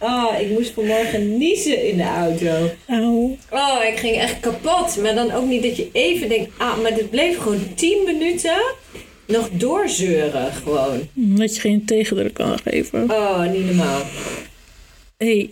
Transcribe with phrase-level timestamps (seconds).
[0.00, 2.70] Oh, ik moest vanmorgen niezen in de auto.
[2.88, 3.36] Auw.
[3.50, 4.96] Oh, ik ging echt kapot.
[5.02, 6.50] Maar dan ook niet dat je even denkt...
[6.56, 8.56] Ah, maar dit bleef gewoon 10 minuten
[9.26, 11.08] nog doorzeuren gewoon.
[11.14, 13.10] Dat je geen tegendruk kan geven.
[13.10, 14.02] Oh, niet normaal.
[15.16, 15.50] hey,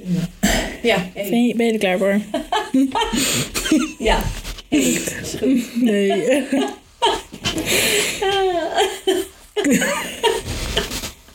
[0.82, 1.30] Ja, hey.
[1.30, 2.20] ben, je, ben je er klaar voor?
[4.08, 4.22] ja.
[4.68, 4.80] Hey,
[5.22, 5.82] is goed.
[5.82, 6.42] Nee.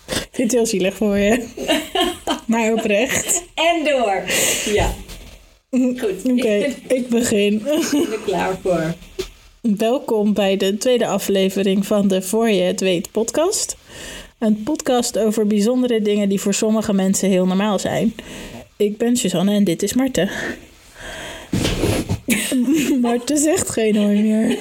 [0.08, 1.48] Ik vind het heel zielig voor je.
[2.50, 3.44] Maar oprecht.
[3.54, 4.24] En door.
[4.74, 4.94] Ja.
[5.72, 6.26] Goed.
[6.32, 7.68] Oké, Ik ben ik begin.
[7.68, 8.94] er klaar voor.
[9.62, 13.78] Welkom bij de tweede aflevering van de Voor je het weet podcast.
[14.40, 18.16] Een podcast over bijzondere dingen die voor sommige mensen heel normaal zijn.
[18.78, 20.30] Ik ben Suzanne en dit is Marten.
[23.02, 24.50] Marten zegt geen hoi meer.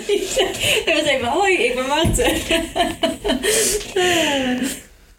[0.87, 2.33] Ik was even, hoi, ik ben Marten.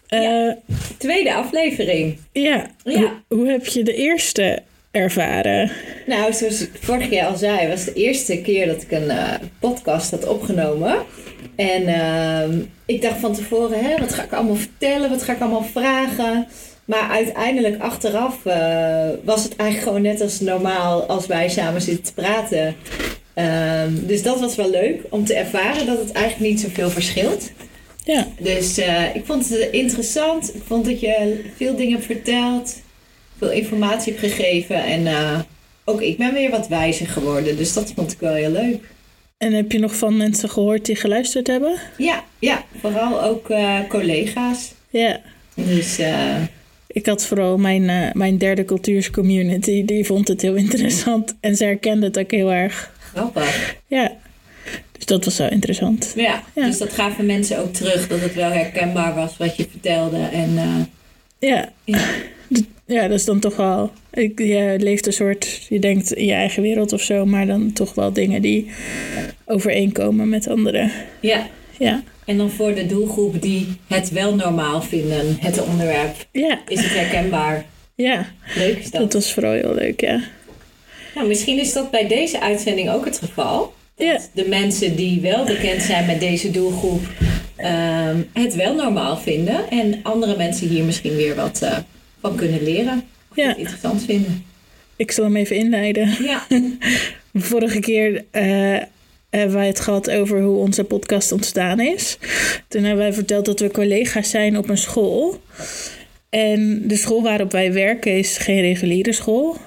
[0.09, 0.52] Eh,
[0.98, 2.18] Tweede aflevering.
[2.31, 2.99] ja, Ja.
[2.99, 4.59] Hoe, hoe heb je de eerste
[4.91, 5.72] ervaren?
[6.05, 9.34] Nou, zoals ik vorig jaar al zei, was de eerste keer dat ik een eh,
[9.60, 10.96] podcast had opgenomen.
[11.55, 15.10] En ehm, ik dacht van tevoren, hè, wat ga ik allemaal vertellen?
[15.10, 16.48] Wat ga ik allemaal vragen?
[16.85, 22.04] Maar uiteindelijk achteraf eh, was het eigenlijk gewoon net als normaal als wij samen zitten
[22.04, 22.76] te praten.
[23.34, 27.52] Ehm, dus dat was wel leuk om te ervaren dat het eigenlijk niet zoveel verschilt.
[28.13, 30.55] Ja, Dus eh, ik vond het interessant.
[30.55, 32.76] Ik vond dat je veel dingen hebt verteld.
[33.38, 34.84] Veel informatie hebt gegeven.
[34.84, 35.40] En eh,
[35.85, 37.57] ook ik ben weer wat wijzer geworden.
[37.57, 38.84] Dus dat vond ik wel heel leuk.
[39.37, 41.76] en heb je nog van mensen gehoord die geluisterd hebben?
[41.98, 44.71] Ja, ja vooral ook eh, collega's.
[44.90, 45.20] Ja.
[45.54, 45.99] Dus
[46.87, 51.35] Ik had vooral mijn, mijn derde cultuurscommunity, die vond het heel interessant.
[51.40, 52.91] En ze herkende het ook heel erg.
[53.13, 53.76] grappig.
[53.87, 54.18] Ja,
[55.10, 56.13] dat was wel interessant.
[56.15, 56.65] Ja, Ja.
[56.65, 58.07] dus dat gaven mensen ook terug.
[58.07, 60.18] Dat het wel herkenbaar was wat je vertelde.
[60.18, 60.76] En eh,
[61.49, 61.70] Ja,
[62.85, 63.91] ja dat is dan toch wel...
[64.13, 65.66] Ik, je leeft een soort...
[65.69, 68.72] Je denkt in je eigen wereld of zo, maar dan toch wel dingen die
[69.46, 70.91] overeenkomen met anderen.
[71.20, 71.47] ja.
[71.78, 76.84] Ja, En dan voor de doelgroep die het wel normaal vinden, het onderwerp, ja, is
[76.84, 77.66] het herkenbaar.
[77.96, 78.28] ja.
[78.56, 79.02] Leuk is dat.
[79.02, 80.22] Dat was vooral heel leuk, ja.
[81.16, 83.74] Nou, misschien is dat bij deze uitzending ook het geval.
[84.00, 84.20] Dat Ja.
[84.44, 87.02] de mensen die wel bekend zijn met deze doelgroep
[87.56, 89.70] ehm, het wel normaal vinden.
[89.70, 91.78] En andere mensen hier misschien weer wat eh,
[92.22, 93.04] van kunnen leren.
[93.32, 93.48] Of Ja.
[93.48, 94.46] het interessant vinden.
[94.96, 96.16] Ik zal hem even inleiden.
[96.24, 96.48] Ja,
[97.34, 98.78] Vorige keer eh,
[99.30, 102.18] hebben wij het gehad over hoe onze podcast ontstaan is.
[102.68, 105.42] Toen hebben wij verteld dat we collega's zijn op een school.
[106.30, 109.58] En de school waarop wij werken is geen reguliere school.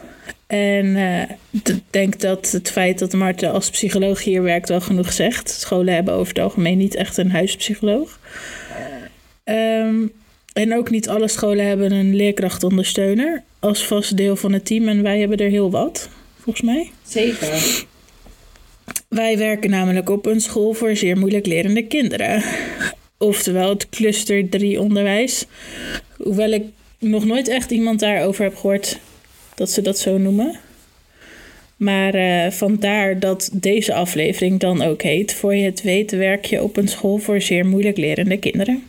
[0.52, 5.12] En eh, ik denk dat het feit dat Marten als psycholoog hier werkt wel genoeg
[5.12, 5.50] zegt.
[5.50, 8.18] Scholen hebben over het algemeen niet echt een huispsycholoog.
[9.44, 10.06] Ehm,
[10.52, 14.88] en ook niet alle scholen hebben een leerkrachtondersteuner als vast deel van het team.
[14.88, 16.08] En wij hebben er heel wat,
[16.38, 16.91] volgens mij.
[17.02, 17.84] zeker.
[19.08, 22.42] Wij werken namelijk op een school voor zeer moeilijk lerende kinderen.
[23.18, 25.46] Oftewel het cluster 3 onderwijs.
[26.16, 26.64] Hoewel ik
[26.98, 28.98] nog nooit echt iemand daarover heb gehoord
[29.62, 30.54] dat ze dat zo noemen.
[31.76, 35.34] Maar eh, vandaar dat deze aflevering dan ook heet.
[35.34, 38.82] Voor je het weet werk je op een school voor zeer moeilijk lerende kinderen.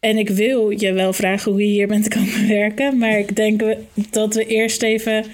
[0.00, 2.98] En ik wil je wel vragen hoe je hier bent komen werken.
[2.98, 3.62] Maar ik denk
[4.10, 5.24] dat we eerst even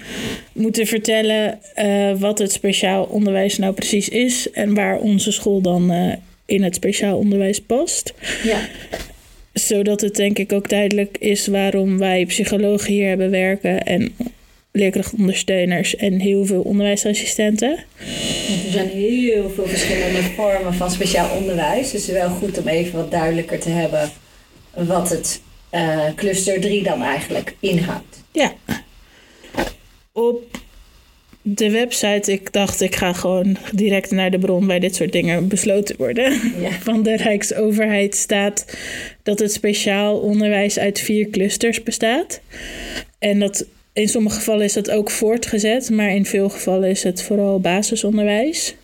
[0.53, 4.51] moeten vertellen eh, wat het speciaal onderwijs nou precies is.
[4.51, 6.13] En waar onze school dan eh,
[6.45, 8.13] in het speciaal onderwijs past.
[8.43, 8.59] Ja,
[9.59, 13.83] Zodat het denk ik ook duidelijk is waarom wij psychologen hier hebben werken.
[13.83, 14.15] En
[14.71, 17.83] leerkrachtondersteuners en heel veel onderwijsassistenten.
[18.47, 21.91] want er zijn heel veel verschillende vormen van speciaal onderwijs.
[21.91, 24.11] Dus het is wel goed om even wat duidelijker te hebben
[24.73, 28.23] wat het eh, cluster 3 dan eigenlijk inhoudt.
[28.31, 28.53] Ja.
[30.11, 30.57] Op
[31.49, 35.47] de website, ik dacht ik ga gewoon direct naar de bron bij dit soort dingen
[35.47, 36.53] besloten worden.
[36.59, 36.71] Ja.
[36.89, 38.77] Van de Rijksoverheid staat
[39.23, 42.41] dat het speciaal onderwijs uit vier clusters bestaat.
[43.19, 47.23] En dat in sommige gevallen is dat ook voortgezet, maar in veel gevallen is het
[47.23, 48.75] vooral basisonderwijs.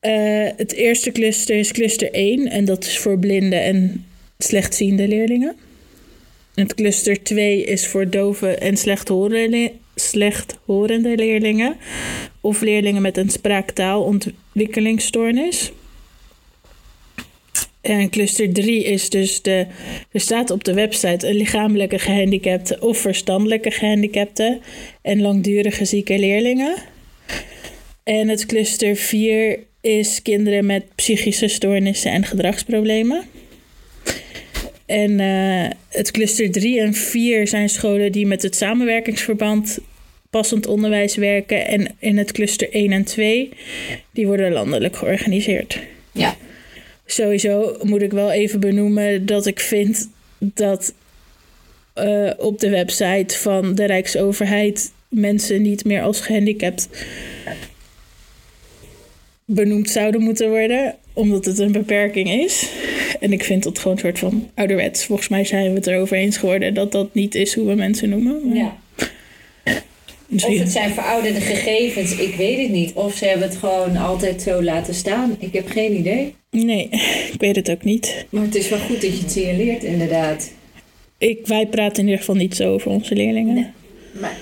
[0.00, 4.04] Eh, het eerste cluster is cluster 1 en dat is voor blinde en
[4.38, 5.56] slechtziende leerlingen.
[6.54, 11.76] Het cluster 2 is voor dove en slechthorende, slechthorende leerlingen
[12.40, 15.72] of leerlingen met een spraaktaalontwikkelingsstoornis.
[17.80, 19.66] En cluster 3 is dus de,
[20.10, 24.60] er staat op de website een lichamelijke gehandicapte of verstandelijke gehandicapte
[25.02, 26.74] en langdurige zieke leerlingen.
[28.02, 33.24] En het cluster 4 is kinderen met psychische stoornissen en gedragsproblemen.
[34.92, 39.78] En uh, het cluster 3 en 4 zijn scholen die met het samenwerkingsverband
[40.30, 41.66] passend onderwijs werken.
[41.66, 43.48] En in het cluster 1 en 2,
[44.10, 45.78] die worden landelijk georganiseerd.
[46.12, 46.36] Ja.
[47.06, 50.08] Sowieso moet ik wel even benoemen dat ik vind
[50.38, 50.94] dat
[51.98, 56.88] uh, op de website van de Rijksoverheid mensen niet meer als gehandicapt
[59.44, 62.70] benoemd zouden moeten worden, omdat het een beperking is.
[63.22, 65.04] En ik vind dat gewoon een soort van ouderwets.
[65.04, 68.08] Volgens mij zijn we het erover eens geworden dat dat niet is hoe we mensen
[68.08, 68.48] noemen.
[68.48, 68.56] Maar...
[68.56, 68.76] Ja.
[70.34, 72.92] Of het zijn verouderde gegevens, ik weet het niet.
[72.92, 75.36] Of ze hebben het gewoon altijd zo laten staan.
[75.38, 76.34] Ik heb geen idee.
[76.50, 76.88] Nee,
[77.32, 78.26] ik weet het ook niet.
[78.30, 80.52] Maar het is wel goed dat je het signaleert, inderdaad.
[81.18, 83.54] Ik, wij praten in ieder geval niet zo over onze leerlingen.
[83.54, 83.66] Nee.
[84.20, 84.36] Maar...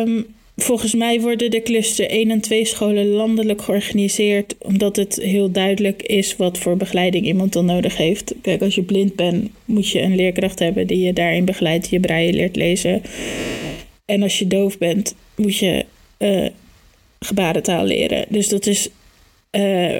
[0.00, 0.26] Um,
[0.56, 6.02] volgens mij worden de cluster 1 en 2 scholen landelijk georganiseerd, omdat het heel duidelijk
[6.02, 8.34] is wat voor begeleiding iemand dan nodig heeft.
[8.42, 12.00] Kijk, als je blind bent, moet je een leerkracht hebben die je daarin begeleidt, je
[12.00, 13.02] breien leert lezen.
[14.04, 15.84] En als je doof bent, moet je
[16.18, 16.48] uh,
[17.20, 18.26] gebarentaal leren.
[18.28, 18.88] Dus dat is.
[19.50, 19.96] Uh,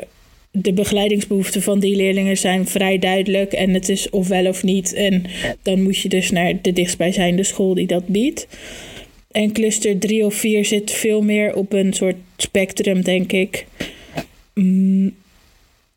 [0.55, 3.53] de begeleidingsbehoeften van die leerlingen zijn vrij duidelijk.
[3.53, 4.93] En het is of wel of niet.
[4.93, 5.25] En
[5.63, 8.47] dan moet je dus naar de dichtstbijzijnde school die dat biedt.
[9.33, 13.67] En cluster 3 of 4 zit veel meer op een soort spectrum, denk ik.
[14.55, 15.15] Mm,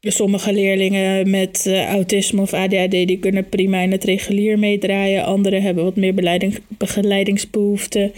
[0.01, 5.25] sommige leerlingen met uh, autisme of ADHD die kunnen prima in het regulier meedraaien.
[5.25, 6.13] Anderen hebben wat meer
[6.67, 8.11] begeleidingsbehoeften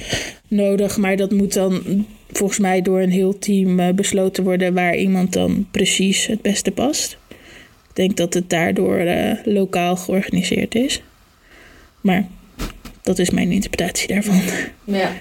[0.47, 0.97] nodig.
[0.97, 5.33] Maar dat moet dan volgens mij door een heel team uh, besloten worden waar iemand
[5.33, 7.17] dan precies het beste past.
[7.89, 11.01] Ik denk dat het daardoor uh, lokaal georganiseerd is.
[12.01, 12.27] Maar
[13.07, 14.41] dat is mijn interpretatie daarvan.
[14.83, 15.11] Ja.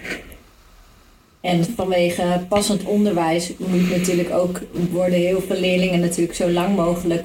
[1.41, 4.61] En vanwege passend onderwijs moet natuurlijk ook
[4.91, 7.25] worden heel veel leerlingen natuurlijk zo lang mogelijk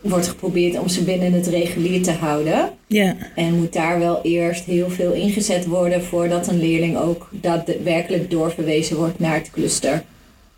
[0.00, 2.70] wordt geprobeerd om ze binnen het regulier te houden.
[2.86, 3.16] Ja.
[3.34, 8.96] En moet daar wel eerst heel veel ingezet worden voordat een leerling ook daadwerkelijk doorverwezen
[8.96, 10.02] wordt naar het cluster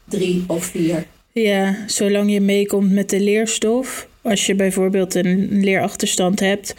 [0.04, 1.06] 3 of 4.
[1.32, 4.08] Ja, zolang je meekomt met de leerstof.
[4.22, 6.74] Als je bijvoorbeeld een leerachterstand hebt,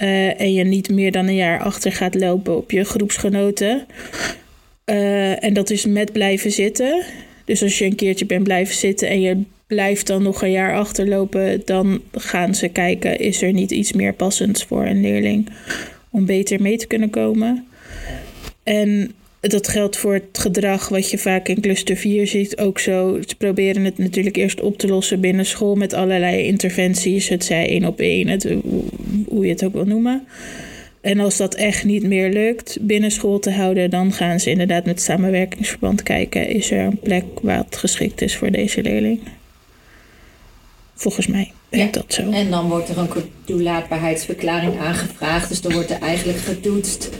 [0.00, 3.86] uh, en je niet meer dan een jaar achter gaat lopen op je groepsgenoten.
[4.86, 7.02] Uh, en dat is met blijven zitten.
[7.44, 10.74] Dus als je een keertje bent blijven zitten en je blijft dan nog een jaar
[10.74, 15.48] achterlopen, dan gaan ze kijken: is er niet iets meer passends voor een leerling
[16.10, 17.66] om beter mee te kunnen komen?
[18.62, 23.18] En dat geldt voor het gedrag wat je vaak in cluster 4 ziet ook zo.
[23.26, 27.28] Ze proberen het natuurlijk eerst op te lossen binnen school met allerlei interventies.
[27.28, 28.44] Het zij één op één, het,
[29.26, 30.26] hoe je het ook wil noemen.
[31.00, 34.84] En als dat echt niet meer lukt binnen school te houden, dan gaan ze inderdaad
[34.84, 36.48] met samenwerkingsverband kijken.
[36.48, 39.20] Is er een plek waar het geschikt is voor deze leerling?
[40.94, 42.30] Volgens mij werkt dat zo.
[42.30, 43.08] En dan wordt er een
[43.44, 45.48] toelaatbaarheidsverklaring aangevraagd.
[45.48, 47.10] Dus dan wordt er eigenlijk getoetst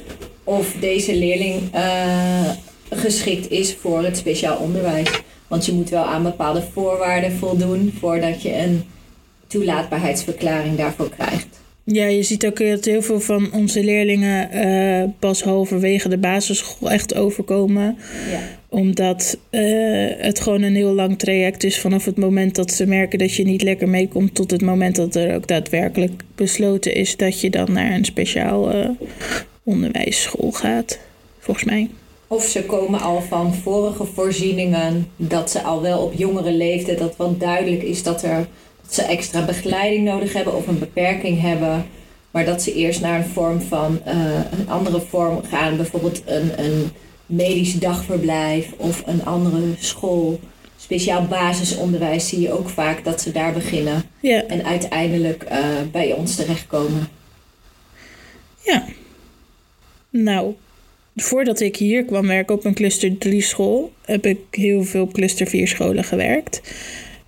[0.50, 2.50] of deze leerling uh,
[2.90, 5.10] geschikt is voor het speciaal onderwijs.
[5.48, 8.82] Want je moet wel aan bepaalde voorwaarden voldoen voordat je een
[9.46, 11.60] toelaatbaarheidsverklaring daarvoor krijgt.
[11.84, 16.90] Ja, je ziet ook dat heel veel van onze leerlingen uh, pas halverwege de basisschool
[16.90, 17.98] echt overkomen.
[18.30, 18.40] Ja.
[18.68, 19.60] Omdat uh,
[20.16, 23.44] het gewoon een heel lang traject is vanaf het moment dat ze merken dat je
[23.44, 27.72] niet lekker meekomt, tot het moment dat er ook daadwerkelijk besloten is dat je dan
[27.72, 28.88] naar een speciaal uh,
[29.70, 30.98] onderwijsschool gaat,
[31.38, 31.90] volgens mij.
[32.26, 37.16] Of ze komen al van vorige voorzieningen, dat ze al wel op jongere leeftijd, dat
[37.16, 38.46] wel duidelijk is dat, er,
[38.82, 41.86] dat ze extra begeleiding nodig hebben of een beperking hebben.
[42.30, 44.14] Maar dat ze eerst naar een vorm van uh,
[44.58, 46.90] een andere vorm gaan, bijvoorbeeld een, een
[47.26, 50.40] medisch dagverblijf of een andere school.
[50.76, 54.42] Speciaal basisonderwijs zie je ook vaak dat ze daar beginnen ja.
[54.42, 55.58] en uiteindelijk uh,
[55.92, 57.08] bij ons terechtkomen.
[58.62, 58.84] Ja,
[60.10, 60.54] nou,
[61.16, 65.46] voordat ik hier kwam werken op een cluster 3 school, heb ik heel veel cluster
[65.46, 66.60] 4 scholen gewerkt.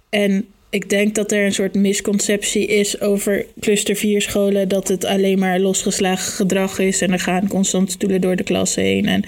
[0.08, 4.68] En ik denk dat er een soort misconceptie is over cluster 4 scholen.
[4.68, 7.00] Dat het alleen maar losgeslagen gedrag is.
[7.00, 9.06] En er gaan constant stoelen door de klas heen.
[9.06, 9.24] En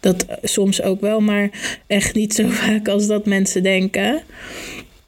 [0.00, 1.50] dat soms ook wel, maar
[1.86, 4.22] echt niet zo vaak als dat mensen denken.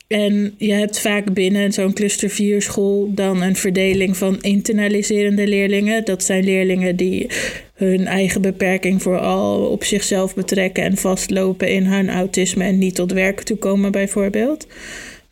[0.08, 6.04] En je hebt vaak binnen zo'n cluster 4 school dan een verdeling van internaliserende leerlingen.
[6.04, 7.26] Dat zijn leerlingen die
[7.74, 13.12] hun eigen beperking vooral op zichzelf betrekken en vastlopen in hun autisme en niet tot
[13.12, 14.66] werk toekomen bijvoorbeeld.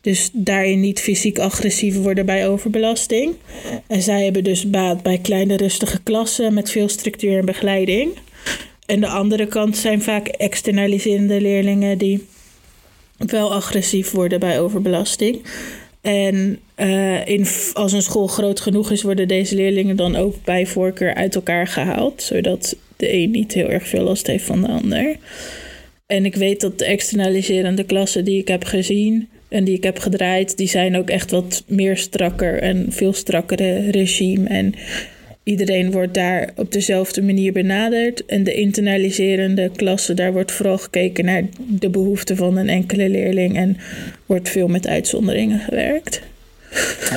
[0.01, 3.35] Dus daarin niet fysiek agressief worden bij overbelasting.
[3.87, 8.11] En zij hebben dus baat bij kleine rustige klassen met veel structuur en begeleiding.
[8.85, 12.25] En de andere kant zijn vaak externaliserende leerlingen die
[13.17, 15.41] wel agressief worden bij overbelasting.
[16.01, 20.65] En uh, in, als een school groot genoeg is, worden deze leerlingen dan ook bij
[20.65, 22.21] voorkeur uit elkaar gehaald.
[22.21, 25.15] Zodat de een niet heel erg veel last heeft van de ander.
[26.05, 29.99] En ik weet dat de externaliserende klassen die ik heb gezien en die ik heb
[29.99, 34.47] gedraaid, die zijn ook echt wat meer strakker en veel strakkere regime.
[34.47, 34.73] En
[35.47, 38.25] iedereen wordt daar op dezelfde manier benaderd.
[38.25, 43.55] En de internaliserende klasse, daar wordt vooral gekeken naar de behoeften van een enkele leerling
[43.55, 43.77] en
[44.25, 46.21] wordt veel met uitzonderingen gewerkt.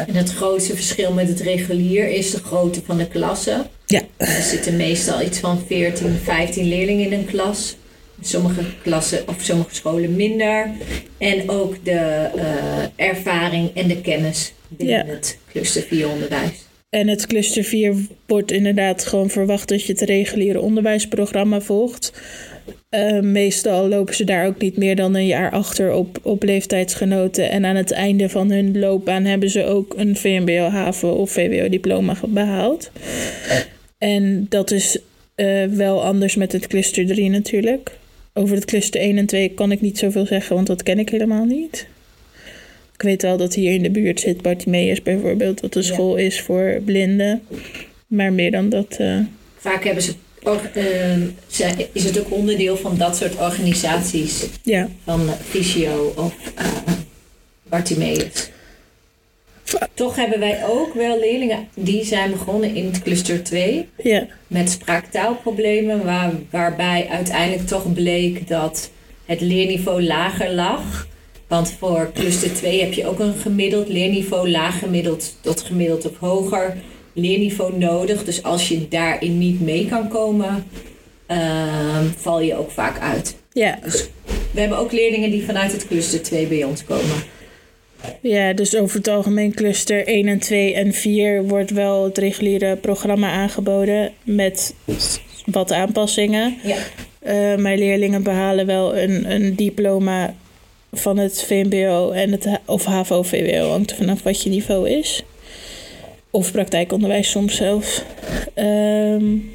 [0.06, 3.66] En het grootste verschil met het regulier is de grootte van de klassen.
[3.86, 4.02] Ja.
[4.16, 7.76] Er zitten meestal iets van 14, 15 leerlingen in een klas.
[8.20, 10.70] Sommige klassen of sommige scholen minder.
[11.18, 15.12] En ook de uh, ervaring en de kennis binnen ja.
[15.12, 16.68] het cluster 4 onderwijs.
[16.90, 17.94] En het cluster 4
[18.26, 22.12] wordt inderdaad gewoon verwacht dat je het reguliere onderwijsprogramma volgt.
[22.90, 27.50] Uh, meestal lopen ze daar ook niet meer dan een jaar achter op, op leeftijdsgenoten.
[27.50, 32.90] En aan het einde van hun loopbaan hebben ze ook een VMBO-haven of VWO-diploma behaald.
[33.98, 34.98] En dat is
[35.36, 37.98] uh, wel anders met het cluster 3 natuurlijk.
[38.34, 41.08] Over het cluster 1 en 2 kan ik niet zoveel zeggen, want dat ken ik
[41.08, 41.86] helemaal niet.
[43.00, 46.40] Ik weet wel dat hier in de buurt zit Bartimeus bijvoorbeeld, wat een school is
[46.40, 47.42] voor blinden.
[48.06, 48.96] Maar meer dan dat.
[49.00, 49.18] Uh...
[49.56, 50.14] Vaak hebben ze,
[50.76, 54.46] uh, is het ook onderdeel van dat soort organisaties.
[54.62, 54.88] Ja.
[55.04, 56.66] Van Fysio of uh,
[57.68, 58.50] Bartimeus.
[59.94, 63.88] Toch hebben wij ook wel leerlingen die zijn begonnen in het cluster 2.
[64.02, 64.26] Ja.
[64.46, 68.90] Met spraaktaalproblemen, waar, waarbij uiteindelijk toch bleek dat
[69.24, 71.08] het leerniveau lager lag.
[71.50, 76.18] Want voor cluster 2 heb je ook een gemiddeld leerniveau, laag gemiddeld tot gemiddeld of
[76.18, 76.76] hoger
[77.12, 78.24] leerniveau nodig.
[78.24, 80.64] Dus als je daarin niet mee kan komen,
[81.28, 83.36] uh, val je ook vaak uit.
[83.52, 83.78] Ja.
[83.82, 84.08] Dus
[84.52, 87.16] we hebben ook leerlingen die vanuit het cluster 2 bij ons komen.
[88.20, 92.76] Ja, dus over het algemeen cluster 1 en 2 en 4 wordt wel het reguliere
[92.76, 94.74] programma aangeboden met
[95.44, 96.56] wat aanpassingen.
[96.62, 96.76] Ja.
[97.26, 100.34] Uh, mijn leerlingen behalen wel een, een diploma
[100.92, 105.22] van het VMBO en het of HAVO-VWO, hangt er vanaf wat je niveau is.
[106.30, 108.02] Of praktijkonderwijs soms zelfs.
[108.54, 109.52] Um,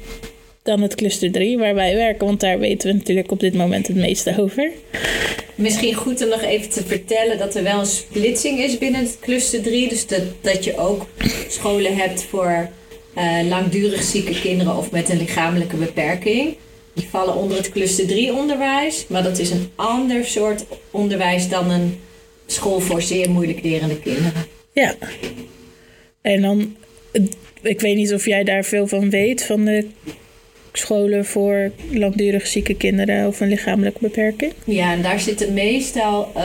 [0.62, 3.86] dan het cluster 3 waar wij werken, want daar weten we natuurlijk op dit moment
[3.86, 4.70] het meeste over.
[5.54, 9.18] Misschien goed om nog even te vertellen dat er wel een splitsing is binnen het
[9.20, 9.88] cluster 3.
[9.88, 11.06] Dus dat, dat je ook
[11.48, 12.68] scholen hebt voor
[13.18, 16.56] uh, langdurig zieke kinderen of met een lichamelijke beperking.
[16.96, 19.06] Die vallen onder het cluster 3 onderwijs.
[19.08, 22.00] Maar dat is een ander soort onderwijs dan een
[22.46, 24.32] school voor zeer moeilijk lerende kinderen.
[24.72, 24.94] Ja.
[26.20, 26.76] En dan,
[27.62, 29.86] ik weet niet of jij daar veel van weet, van de
[30.72, 34.52] scholen voor langdurig zieke kinderen of een lichamelijke beperking.
[34.64, 36.42] Ja, en daar zitten meestal, uh,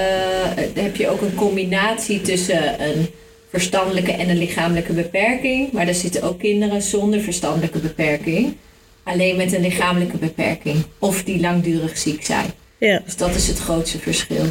[0.73, 3.07] heb je ook een combinatie tussen een
[3.49, 5.71] verstandelijke en een lichamelijke beperking.
[5.71, 8.55] Maar er zitten ook kinderen zonder verstandelijke beperking
[9.03, 10.83] alleen met een lichamelijke beperking.
[10.99, 12.45] Of die langdurig ziek zijn.
[12.77, 13.01] Ja.
[13.05, 14.45] Dus dat is het grootste verschil.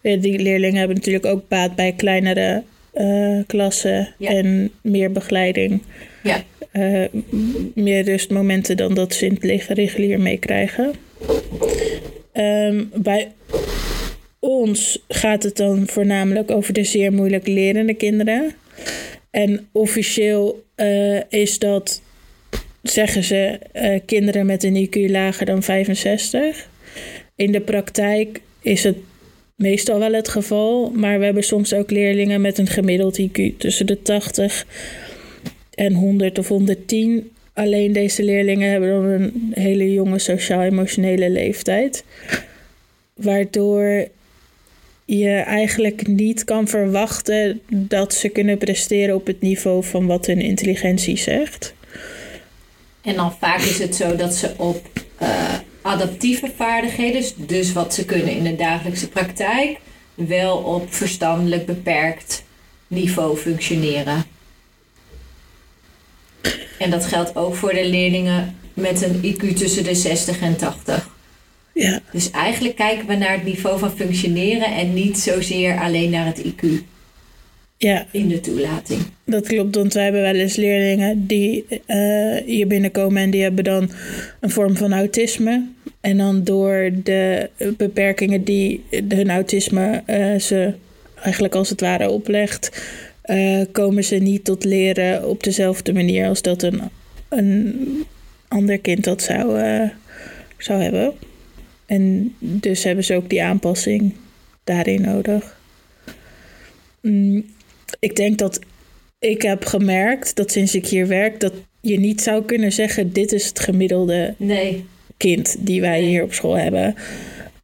[0.00, 2.62] Ja, die leerlingen hebben natuurlijk ook baat bij kleinere
[2.94, 5.82] uh, klassen en meer begeleiding.
[6.22, 6.42] Ja.
[6.72, 7.04] Uh,
[7.74, 10.92] meer rustmomenten dan dat ze in het regulier meekrijgen.
[12.32, 13.32] Um, bij
[14.38, 18.54] ons gaat het dan voornamelijk over de zeer moeilijk lerende kinderen.
[19.30, 22.02] En officieel uh, is dat
[22.90, 26.68] zeggen ze uh, kinderen met een IQ lager dan 65.
[27.36, 28.96] In de praktijk is het
[29.54, 33.86] meestal wel het geval, maar we hebben soms ook leerlingen met een gemiddeld IQ tussen
[33.86, 34.66] de 80
[35.74, 37.30] en 100 of 110.
[37.52, 42.04] Alleen deze leerlingen hebben dan een hele jonge sociaal-emotionele leeftijd,
[43.14, 44.08] waardoor
[45.04, 50.40] je eigenlijk niet kan verwachten dat ze kunnen presteren op het niveau van wat hun
[50.40, 51.74] intelligentie zegt.
[53.08, 54.88] En dan vaak is het zo dat ze op
[55.22, 59.78] uh, adaptieve vaardigheden, dus wat ze kunnen in de dagelijkse praktijk,
[60.14, 62.44] wel op verstandelijk beperkt
[62.86, 64.24] niveau functioneren.
[66.78, 71.08] En dat geldt ook voor de leerlingen met een IQ tussen de 60 en 80.
[71.74, 72.00] Ja.
[72.12, 76.42] Dus eigenlijk kijken we naar het niveau van functioneren en niet zozeer alleen naar het
[76.44, 76.66] IQ
[77.78, 78.06] ja.
[78.10, 79.00] in de toelating.
[79.24, 83.64] Dat klopt, want wij hebben wel eens leerlingen die uh, hier binnenkomen en die hebben
[83.64, 83.90] dan
[84.40, 85.66] een vorm van autisme.
[86.00, 90.74] En dan door de beperkingen die hun autisme uh, ze
[91.22, 92.82] eigenlijk als het ware oplegt,
[93.24, 96.80] uh, komen ze niet tot leren op dezelfde manier als dat een,
[97.28, 98.04] een
[98.48, 99.60] ander kind dat zou,
[100.58, 101.12] zou hebben.
[101.86, 104.14] En dus hebben ze ook die aanpassing
[104.64, 105.56] daarin nodig.
[107.00, 107.44] mm,
[107.98, 108.60] ik denk dat
[109.18, 113.32] ik heb gemerkt dat sinds ik hier werk, dat je niet zou kunnen zeggen: dit
[113.32, 114.84] is het gemiddelde Nee.
[115.16, 116.94] kind die wij hier op school hebben.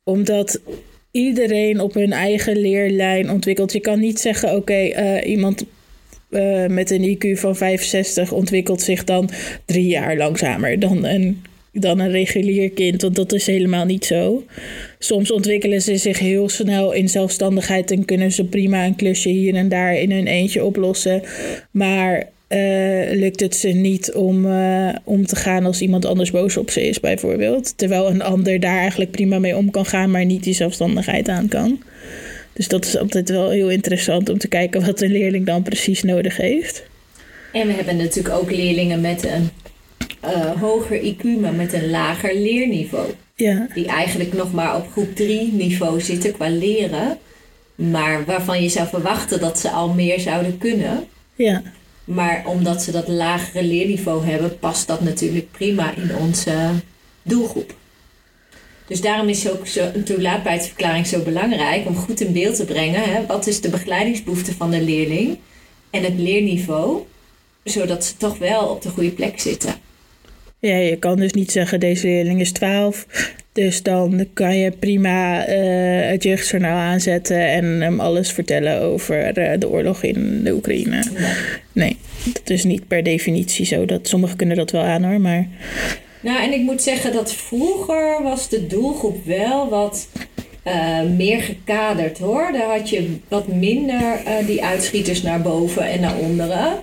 [0.04, 0.60] Omdat
[1.10, 3.72] iedereen op hun eigen leerlijn ontwikkelt.
[3.72, 5.64] Je kan niet zeggen: oké, eh, iemand
[6.30, 9.30] eh, met een IQ van 65 ontwikkelt zich dan
[9.64, 11.42] drie jaar langzamer dan een,
[11.74, 13.02] dan een regulier kind.
[13.02, 14.44] Want dat is helemaal niet zo.
[14.98, 19.54] Soms ontwikkelen ze zich heel snel in zelfstandigheid en kunnen ze prima een klusje hier
[19.54, 21.22] en daar in hun eentje oplossen.
[21.70, 26.56] Maar eh, lukt het ze niet om eh, om te gaan als iemand anders boos
[26.56, 27.78] op ze is, bijvoorbeeld.
[27.78, 31.48] Terwijl een ander daar eigenlijk prima mee om kan gaan, maar niet die zelfstandigheid aan
[31.48, 31.82] kan.
[32.52, 36.02] Dus dat is altijd wel heel interessant om te kijken wat een leerling dan precies
[36.02, 36.82] nodig heeft.
[37.52, 39.50] En we hebben natuurlijk ook leerlingen met een
[40.24, 43.10] eh, hoger IQ, maar met een lager leerniveau.
[43.34, 47.18] Ja, Die eigenlijk nog maar op groep 3 niveau zitten qua leren.
[47.74, 51.06] Maar waarvan je zou verwachten dat ze al meer zouden kunnen.
[51.34, 51.62] ja,
[52.04, 56.70] Maar omdat ze dat lagere leerniveau hebben, past dat natuurlijk prima in onze
[57.22, 57.74] doelgroep.
[58.86, 63.02] Dus daarom is ook zo, een toelaatbaarheidsverklaring zo belangrijk om goed in beeld te brengen.
[63.02, 63.26] Hè?
[63.26, 65.38] Wat is de begeleidingsbehoefte van de leerling
[65.90, 67.02] en het leerniveau,
[67.64, 69.74] zodat ze toch wel op de goede plek zitten.
[70.68, 73.06] Ja, je kan dus niet zeggen deze leerling is 12.
[73.52, 79.58] Dus dan kan je prima eh, het jeugdjournaal aanzetten en hem alles vertellen over eh,
[79.58, 81.04] de oorlog in de Oekraïne.
[81.18, 81.32] Nee.
[81.72, 81.96] Nee,
[82.32, 83.84] dat is niet per definitie zo.
[83.84, 85.48] Dat, sommigen kunnen dat wel aan hoor, maar
[86.20, 90.08] Nou, en ik moet zeggen dat vroeger was de doelgroep wel wat
[90.62, 92.50] eh, meer gekaderd hoor.
[92.52, 96.78] Daar had je wat minder die uitschieters naar boven en naar onderen.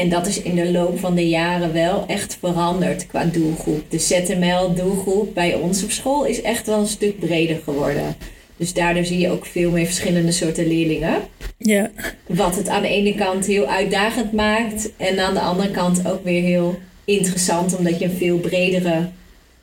[0.00, 3.90] En dat is in de loop van de jaren wel echt veranderd qua doelgroep.
[3.90, 8.16] De ZML-doelgroep bij ons op school is echt wel een stuk breder geworden.
[8.56, 11.14] Dus daardoor zie je ook veel meer verschillende soorten leerlingen.
[11.58, 11.90] ja.
[12.26, 16.24] Wat het aan de ene kant heel uitdagend maakt en aan de andere kant ook
[16.24, 19.08] weer heel interessant, omdat je een veel bredere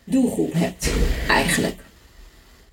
[0.03, 0.89] doelgroep hebt,
[1.29, 1.75] eigenlijk.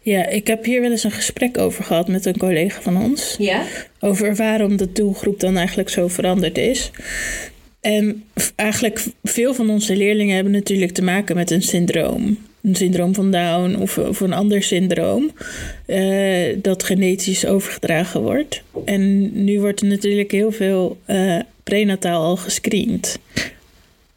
[0.00, 3.34] Ja, ik heb hier wel eens een gesprek over gehad met een collega van ons.
[3.38, 3.62] Ja?
[4.00, 6.90] Over waarom de doelgroep dan eigenlijk zo veranderd is.
[7.84, 8.24] En
[8.56, 12.38] eigenlijk veel van onze leerlingen hebben natuurlijk te maken met een syndroom.
[12.62, 15.30] Een syndroom van Down of, of een ander syndroom.
[15.86, 18.62] eh, dat genetisch overgedragen wordt.
[18.84, 23.18] En nu wordt er natuurlijk heel veel eh, prenataal al gescreend.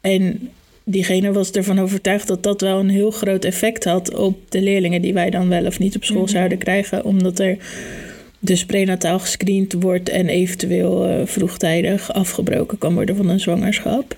[0.02, 0.50] En
[0.84, 5.02] diegene was ervan overtuigd dat dat wel een heel groot effect had op de leerlingen
[5.02, 6.32] die wij dan wel of niet op school Mhm.
[6.32, 7.06] zouden krijgen.
[7.06, 7.58] Omdat er
[8.39, 14.15] dus prenataal gescreend wordt en eventueel eh, vroegtijdig afgebroken kan worden van een zwangerschap.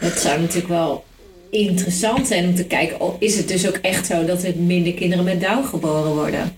[0.00, 1.04] Dat zou natuurlijk wel
[1.50, 5.24] interessant zijn om te kijken, is het dus ook echt zo dat er minder kinderen
[5.24, 6.52] met Down geboren worden?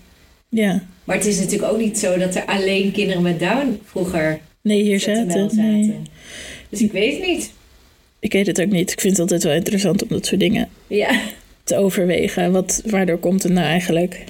[0.49, 4.39] Ja, Maar het is natuurlijk ook niet zo dat er alleen kinderen met Down vroeger
[4.63, 5.57] nee, hier ZML zaten.
[5.57, 5.95] Nee.
[6.69, 7.53] Dus ik weet het niet.
[8.21, 8.93] Ik weet het ook niet.
[8.93, 11.21] Ik vind het altijd wel interessant om dat soort dingen Ja.
[11.65, 12.53] te overwegen.
[12.53, 14.25] Wat, waardoor komt het nou eigenlijk?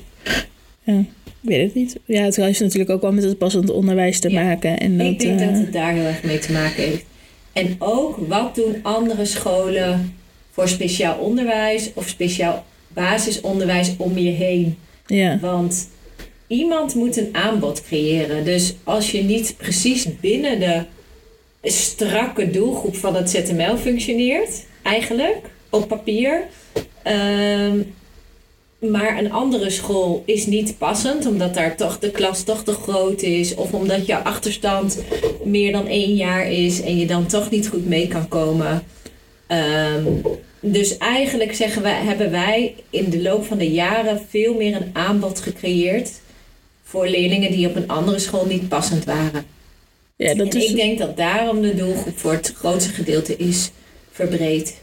[0.83, 1.05] Ja,
[1.43, 1.97] ik weet het niet.
[2.05, 4.43] Ja, het heeft natuurlijk ook wel met het passend onderwijs te Ja.
[4.45, 4.79] maken.
[4.79, 7.05] En dat, ik denk eh, dat het daar heel erg mee te maken heeft.
[7.53, 10.15] En ook, wat doen andere scholen
[10.51, 14.77] voor speciaal onderwijs of speciaal basisonderwijs om je heen?
[15.07, 15.89] ja, Want
[16.47, 18.45] iemand moet een aanbod creëren.
[18.45, 20.83] Dus als je niet precies binnen de
[21.63, 26.43] strakke doelgroep van het ZML functioneert, eigenlijk op papier.
[27.03, 27.79] ehm,
[28.79, 33.23] maar een andere school is niet passend, omdat daar toch de klas toch te groot
[33.23, 33.55] is.
[33.55, 34.99] Of omdat jouw achterstand
[35.45, 38.83] meer dan één jaar is en je dan toch niet goed mee kan komen.
[39.47, 40.05] Ehm,
[40.61, 44.91] dus eigenlijk zeggen wij, hebben wij in de loop van de jaren veel meer een
[44.93, 46.11] aanbod gecreëerd
[46.83, 49.45] voor leerlingen die op een andere school niet passend waren.
[50.17, 53.71] ja, dat en is, ik denk dat daarom de doelgroep voor het grootste gedeelte is
[54.11, 54.81] verbreed.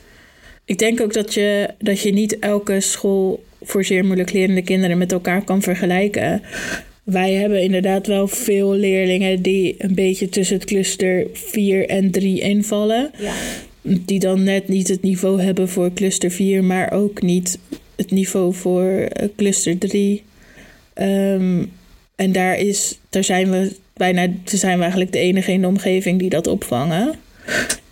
[0.66, 4.98] Ik denk ook dat je, dat je niet elke school voor zeer moeilijk lerende kinderen
[4.98, 6.42] met elkaar kan vergelijken.
[7.04, 12.40] Wij hebben inderdaad wel veel leerlingen die een beetje tussen het cluster 4 en 3
[12.40, 13.12] invallen.
[13.18, 13.34] Ja.
[13.82, 17.60] Die dan net niet het niveau hebben voor cluster 4, maar ook niet
[17.96, 20.24] het niveau voor eh, cluster 3.
[20.94, 21.64] Ehm,
[22.16, 26.20] en daar, is, daar zijn we bijna zijn we eigenlijk de enige in de omgeving
[26.20, 27.16] die dat opvangen.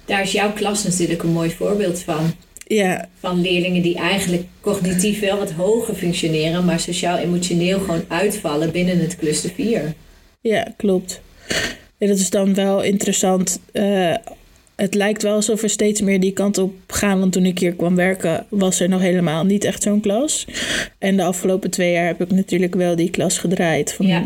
[0.05, 2.33] Daar is jouw klas natuurlijk een mooi voorbeeld van.
[2.67, 8.99] Ja, Van leerlingen die eigenlijk cognitief wel wat hoger functioneren, maar sociaal-emotioneel gewoon uitvallen binnen
[8.99, 9.93] het cluster 4.
[10.41, 11.21] Ja, klopt.
[11.97, 14.15] Ja, dat is dan wel interessant eh,
[14.75, 17.19] het lijkt wel alsof we steeds meer die kant op gaan.
[17.19, 20.47] Want toen ik hier kwam werken, was er nog helemaal niet echt zo'n klas.
[20.99, 24.25] En de afgelopen twee jaar heb ik natuurlijk wel die klas gedraaid van Ja.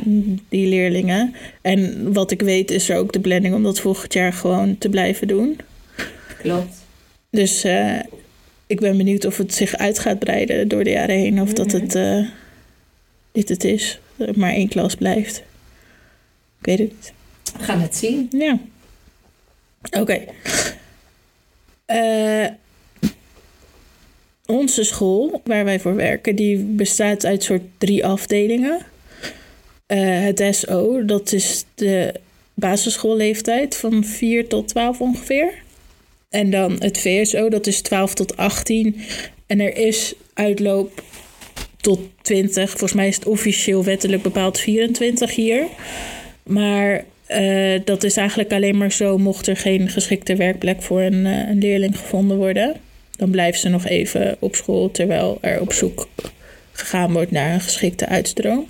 [0.50, 1.34] die leerlingen.
[1.62, 4.90] En wat ik weet, is er ook de planning om dat volgend jaar gewoon te
[4.90, 5.60] blijven doen.
[6.42, 6.86] Klopt.
[7.32, 8.00] Dus eh,
[8.68, 11.42] ik ben benieuwd of het zich uit gaat breiden door de jaren heen.
[11.42, 11.82] Of dat Mhm.
[11.82, 12.28] het eh,
[13.32, 14.00] dit het is.
[14.16, 15.38] Dat maar één klas blijft.
[16.60, 17.14] Ik weet het niet.
[17.58, 18.28] We gaan het zien.
[18.32, 18.60] Ja.
[20.00, 20.20] Oké.
[21.86, 22.46] Eh,
[24.46, 28.80] onze school, waar wij voor werken, die bestaat uit soort drie afdelingen.
[29.86, 32.14] Eh, het SO, dat is de
[32.54, 35.54] basisschoolleeftijd van 4 tot 12 ongeveer.
[36.38, 39.02] En dan het VSO, dat is 12 tot 18.
[39.48, 41.04] En er is uitloop
[41.82, 42.70] tot 20.
[42.70, 45.66] Volgens mij is het officieel wettelijk bepaald 24 hier.
[46.44, 51.26] Maar eh, dat is eigenlijk alleen maar zo mocht er geen geschikte werkplek voor een,
[51.26, 52.76] eh, een leerling gevonden worden.
[53.16, 56.08] Dan blijft ze nog even op school terwijl er op zoek
[56.72, 58.68] gegaan wordt naar een geschikte uitstroom.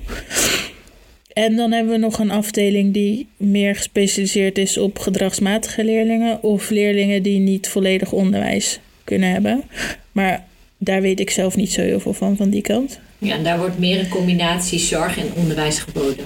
[1.37, 6.69] En dan hebben we nog een afdeling die meer gespecialiseerd is op gedragsmatige leerlingen of
[6.69, 9.63] leerlingen die niet volledig onderwijs kunnen hebben.
[10.11, 10.45] Maar
[10.77, 12.99] daar weet ik zelf niet zo heel veel van, van die kant.
[13.17, 16.25] Ja, en daar wordt meer een combinatie zorg en onderwijs geboden.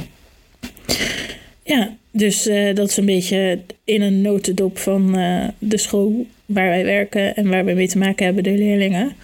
[1.63, 6.67] Ja, dus eh, dat is een beetje in een notendop van eh, de school waar
[6.67, 9.15] wij werken en waar we mee te maken hebben, de leerlingen.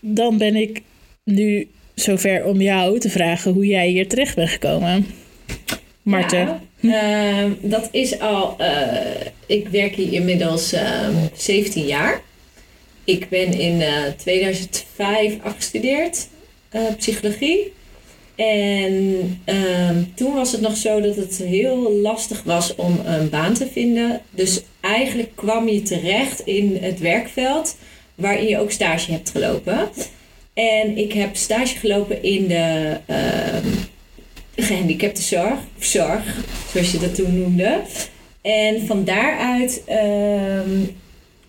[0.00, 0.82] Dan ben ik
[1.24, 1.68] nu
[2.00, 5.06] zover om jou te vragen hoe jij hier terecht bent gekomen.
[6.02, 6.60] Marten.
[6.82, 8.54] Ehm, dat is al.
[8.58, 12.20] eh, ik werk hier inmiddels ehm, 17 jaar.
[13.04, 16.28] Ik ben in eh, 2005 afgestudeerd,
[16.68, 17.72] eh, psychologie.
[18.36, 23.54] En ehm, toen was het nog zo dat het heel lastig was om een baan
[23.54, 24.20] te vinden.
[24.30, 27.76] Dus eigenlijk kwam je terecht in het werkveld
[28.14, 29.88] waarin je ook stage hebt gelopen.
[30.58, 33.66] En ik heb stage gelopen in de ehm
[34.56, 36.36] gehandicaptenzorg, of zorg,
[36.72, 37.80] zoals je dat toen noemde.
[38.40, 40.84] En van daaruit ehm,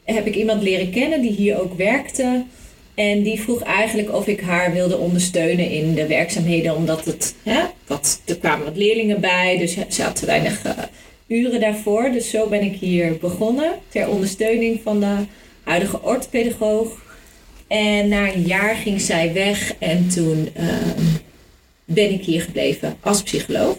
[0.03, 2.43] heb ik iemand leren kennen die hier ook werkte.
[2.95, 7.61] En die vroeg eigenlijk of ik haar wilde ondersteunen in de werkzaamheden, omdat het, hè,
[7.87, 10.73] wat, er kwamen wat leerlingen bij, dus ze had te weinig eh,
[11.27, 12.11] uren daarvoor.
[12.11, 15.15] Dus zo ben ik hier begonnen, ter ondersteuning van de
[15.63, 17.08] huidige orthopedagoog.
[17.69, 21.05] En na een jaar ging zij weg en toen ehm,
[21.85, 23.77] ben ik hier gebleven als psycholoog.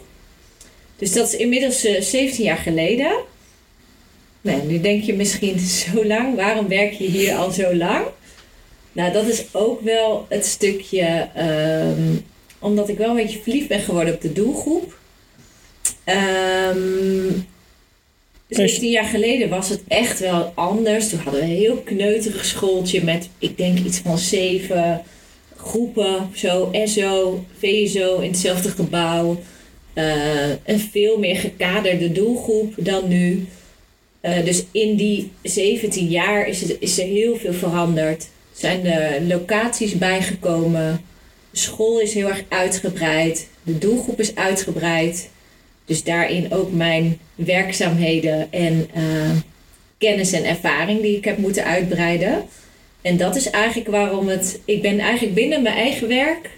[0.96, 3.12] Dus dat is inmiddels eh, 17 jaar geleden.
[4.40, 8.06] Nou, nu denk je misschien zo lang, waarom werk je hier al zo lang?
[8.92, 12.16] Nou, dat is ook wel het stukje, ehm,
[12.58, 14.98] omdat ik wel een beetje verliefd ben geworden op de doelgroep.
[16.04, 17.28] Ehm
[18.50, 21.08] 17 jaar geleden was het echt wel anders.
[21.08, 25.02] Toen hadden we een heel kneuterig schooltje met, ik denk iets van zeven
[25.56, 29.40] groepen, zo SO, VSO in hetzelfde gebouw.
[29.92, 33.46] Eh, een veel meer gekaderde doelgroep dan nu.
[34.20, 38.28] Eh, dus in die 17 jaar is, het, is er heel veel veranderd.
[38.52, 41.04] Zijn er locaties bijgekomen.
[41.50, 43.48] De school is heel erg uitgebreid.
[43.62, 45.28] De doelgroep is uitgebreid.
[45.90, 49.30] Dus daarin ook mijn werkzaamheden en eh,
[49.98, 52.44] kennis en ervaring die ik heb moeten uitbreiden.
[53.02, 54.60] En dat is eigenlijk waarom het.
[54.64, 56.50] Ik ben eigenlijk binnen mijn eigen werk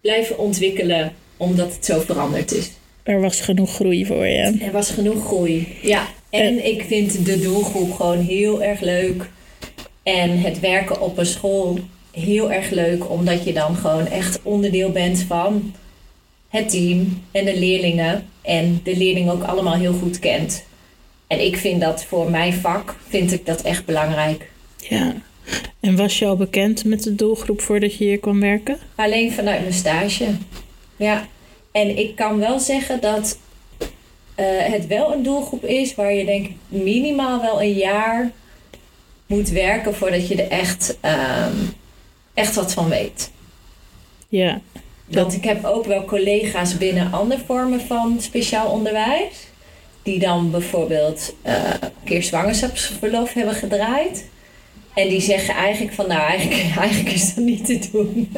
[0.00, 2.70] blijven ontwikkelen, omdat het zo veranderd is.
[3.02, 4.58] Er was genoeg groei voor je.
[4.60, 5.68] Er was genoeg groei.
[5.82, 6.08] Ja.
[6.30, 9.28] En ik vind de doelgroep gewoon heel erg leuk.
[10.02, 11.78] En het werken op een school
[12.10, 15.72] heel erg leuk, omdat je dan gewoon echt onderdeel bent van
[16.52, 18.26] het team en de leerlingen.
[18.42, 20.64] En de leerlingen ook allemaal heel goed kent.
[21.26, 24.50] En ik vind dat voor mijn vak, vind ik dat echt belangrijk.
[24.76, 25.14] Ja.
[25.80, 28.78] En was je al bekend met de doelgroep voordat je hier kwam werken?
[28.94, 30.26] Alleen vanuit mijn stage.
[30.96, 31.28] Ja.
[31.72, 33.38] En ik kan wel zeggen dat
[34.34, 38.30] eh, het wel een doelgroep is waar je denk ik minimaal wel een jaar
[39.26, 41.56] moet werken voordat je er echt, ehm,
[42.34, 43.30] echt wat van weet.
[44.28, 44.60] Ja.
[45.12, 49.50] Want ik heb ook wel collega's binnen andere vormen van speciaal onderwijs.
[50.02, 54.24] Die dan bijvoorbeeld eh, een keer zwangerschapsverlof hebben gedraaid.
[54.94, 56.20] En die zeggen eigenlijk van nou,
[56.78, 58.32] eigenlijk, is dat niet te doen.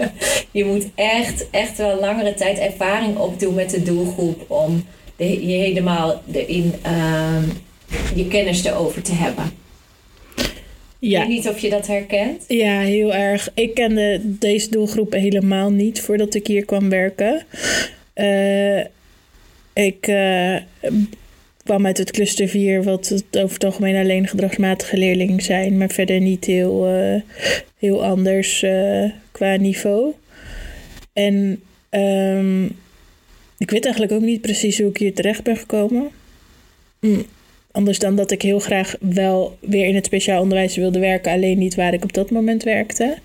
[0.50, 4.84] Je moet echt, echt wel langere tijd ervaring opdoen met de doelgroep om
[5.16, 7.44] de, je helemaal erin ehm,
[8.14, 9.63] je kennis erover te hebben.
[11.12, 12.44] Ik weet niet of je dat herkent.
[12.48, 13.50] Ja, heel erg.
[13.54, 17.42] Ik kende deze doelgroep helemaal niet voordat ik hier kwam werken.
[18.12, 18.78] Eh,
[19.72, 20.56] ik eh,
[21.64, 25.90] kwam uit het cluster 4, wat het over het algemeen alleen gedragsmatige leerlingen zijn, maar
[25.90, 27.20] verder niet heel, eh,
[27.78, 28.64] heel anders
[29.32, 30.12] qua niveau.
[31.12, 32.64] En ehm,
[33.58, 36.08] ik weet eigenlijk ook niet precies hoe ik hier terecht ben gekomen.
[37.00, 37.26] Mm,
[37.74, 41.58] Anders dan dat ik heel graag wel weer in het speciaal onderwijs wilde werken, alleen
[41.58, 43.18] niet waar ik op dat moment werkte.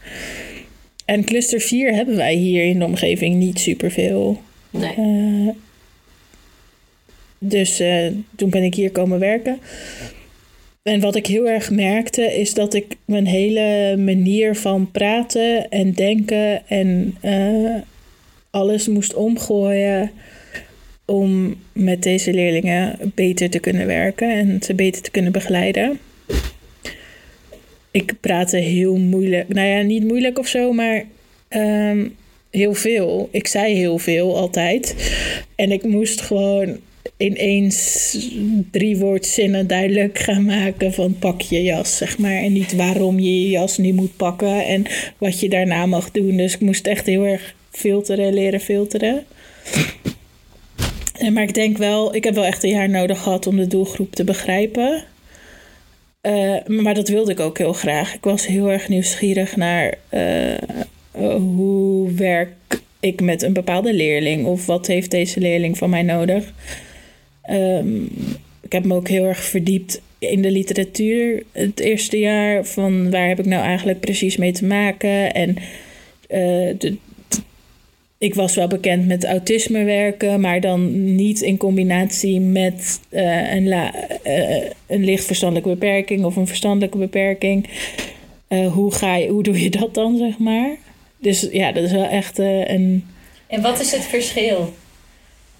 [1.06, 4.42] En cluster 4 hebben wij hier in de omgeving niet superveel.
[4.70, 4.94] Nee.
[4.96, 5.56] Eh,
[7.40, 9.60] dus eh, toen ben ik hier komen werken.
[10.84, 15.92] En wat ik heel erg merkte is dat ik mijn hele manier van praten en
[15.92, 17.76] denken en eh,
[18.50, 20.12] alles moest omgooien
[21.10, 26.00] om met deze leerlingen beter te kunnen werken en ze beter te kunnen begeleiden.
[27.92, 31.06] Ik praatte heel moeilijk, nou ja, niet moeilijk of zo, maar
[31.48, 32.08] ehm,
[32.50, 33.30] heel veel.
[33.32, 34.96] Ik zei heel veel altijd.
[35.56, 36.78] En ik moest gewoon
[37.18, 38.18] ineens
[38.72, 42.36] drie woordzinnen duidelijk gaan maken van pak je jas, zeg maar.
[42.36, 44.86] En niet waarom je je jas niet moet pakken en
[45.18, 46.38] wat je daarna mag doen.
[46.38, 49.26] Dus ik moest echt heel erg filteren, leren filteren.
[51.20, 53.68] En Maar ik denk wel, ik heb wel echt een jaar nodig gehad om de
[53.68, 55.04] doelgroep te begrijpen.
[56.22, 58.14] Eh, maar dat wilde ik ook heel graag.
[58.14, 60.56] Ik was heel erg nieuwsgierig naar eh,
[61.36, 62.54] hoe werk
[63.00, 66.54] ik met een bepaalde leerling of wat heeft deze leerling van mij nodig.
[67.42, 68.04] Ehm,
[68.62, 72.66] ik heb me ook heel erg verdiept in de literatuur het eerste jaar.
[72.66, 75.34] Van waar heb ik nou eigenlijk precies mee te maken?
[75.34, 75.56] En
[76.28, 76.98] eh, de,
[78.20, 83.68] ik was wel bekend met autisme werken, maar dan niet in combinatie met uh, een,
[83.68, 83.94] la,
[84.26, 87.70] uh, een licht verstandelijke beperking of een verstandelijke beperking.
[88.50, 90.78] Uh, hoe, ga je, hoe doe je dat dan, zeg maar?
[91.18, 93.06] Dus ja, dat is wel echt een.
[93.48, 94.74] En wat is het verschil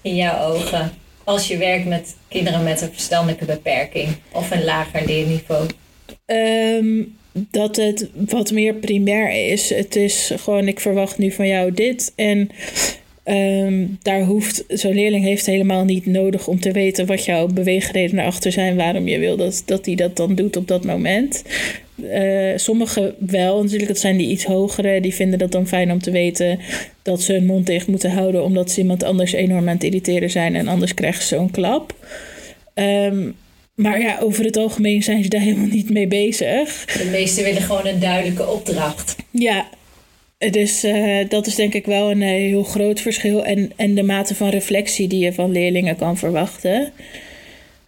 [0.02, 0.92] in jouw ogen
[1.24, 5.68] als je werkt met kinderen met een verstandelijke beperking of een lager leerniveau?
[6.26, 9.70] Um, dat het wat meer primair is.
[9.70, 12.12] Het is gewoon, ik verwacht nu van jou dit.
[12.16, 12.50] En
[13.24, 18.24] um, daar hoeft, zo'n leerling heeft helemaal niet nodig om te weten wat jouw beweegredenen
[18.24, 21.44] achter zijn, waarom je wil dat, dat hij dat dan doet op dat moment.
[22.02, 25.98] Uh, sommigen wel, natuurlijk, dat zijn die iets hogere, die vinden dat dan fijn om
[25.98, 26.58] te weten
[27.02, 30.30] dat ze hun mond dicht moeten houden, omdat ze iemand anders enorm aan het irriteren
[30.30, 31.94] zijn en anders krijgen ze zo'n klap.
[32.74, 33.34] Um,
[33.80, 36.84] maar ja, over het algemeen zijn ze daar helemaal niet mee bezig.
[36.84, 39.16] De meesten willen gewoon een duidelijke opdracht.
[39.30, 39.68] Ja,
[40.50, 43.44] dus uh, dat is denk ik wel een heel groot verschil.
[43.44, 46.92] En, en de mate van reflectie die je van leerlingen kan verwachten.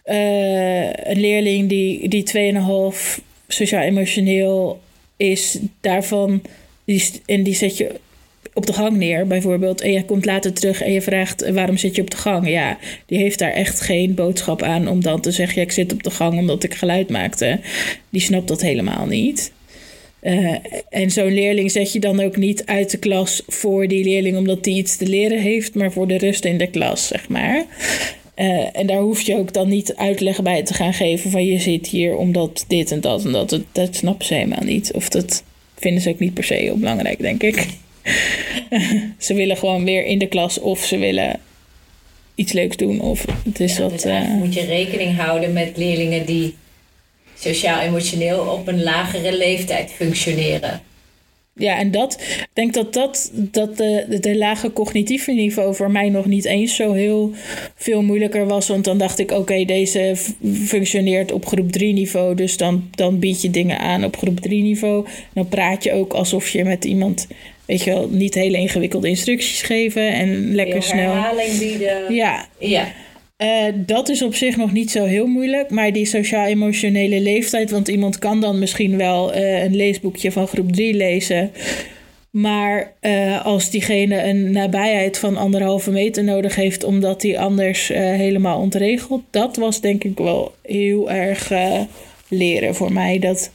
[0.05, 2.53] Uh, een leerling die, die
[2.93, 4.81] 2,5 sociaal-emotioneel
[5.17, 6.41] is, daarvan.
[6.85, 7.99] Die, en die zet je
[8.53, 11.95] op de gang neer, bijvoorbeeld, en je komt later terug en je vraagt waarom zit
[11.95, 12.49] je op de gang?
[12.49, 15.93] Ja, die heeft daar echt geen boodschap aan om dan te zeggen: ja, ik zit
[15.93, 17.59] op de gang omdat ik geluid maakte.
[18.09, 19.51] Die snapt dat helemaal niet.
[20.21, 20.55] Uh,
[20.89, 24.63] en zo'n leerling zet je dan ook niet uit de klas voor die leerling omdat
[24.63, 27.65] die iets te leren heeft, maar voor de rust in de klas, zeg maar.
[28.35, 31.59] Uh, en daar hoef je ook dan niet uitleg bij te gaan geven van je
[31.59, 33.49] zit hier omdat dit en dat en dat.
[33.49, 34.91] Dat, dat snappen ze helemaal niet.
[34.93, 35.43] Of dat
[35.75, 37.67] vinden ze ook niet per se heel belangrijk, denk ik.
[39.25, 41.39] ze willen gewoon weer in de klas of ze willen
[42.35, 43.01] iets leuks doen.
[43.01, 43.91] Of het is ja, wat.
[43.91, 46.55] Dus uh, moet je rekening houden met leerlingen die
[47.39, 50.81] sociaal-emotioneel op een lagere leeftijd functioneren.
[51.55, 56.09] Ja, en dat, ik denk dat dat, dat de, de lage cognitieve niveau voor mij
[56.09, 57.31] nog niet eens zo heel
[57.75, 58.67] veel moeilijker was.
[58.67, 60.15] Want dan dacht ik, oké, okay, deze
[60.65, 62.35] functioneert op groep 3 niveau.
[62.35, 65.05] Dus dan, dan bied je dingen aan op groep 3 niveau.
[65.33, 67.27] Dan praat je ook alsof je met iemand
[67.65, 71.11] weet je wel, niet hele ingewikkelde instructies geven en lekker snel.
[71.11, 72.13] herhaling bieden.
[72.13, 72.47] Ja.
[72.59, 72.91] ja.
[73.37, 77.87] Uh, dat is op zich nog niet zo heel moeilijk, maar die sociaal-emotionele leeftijd, want
[77.87, 81.51] iemand kan dan misschien wel uh, een leesboekje van groep 3 lezen.
[82.29, 88.59] Maar uh, als diegene een nabijheid van anderhalve meter nodig heeft, omdat hij anders helemaal
[88.59, 91.51] ontregelt, dat was denk ik wel heel erg
[92.27, 93.19] leren voor mij.
[93.19, 93.51] Dat,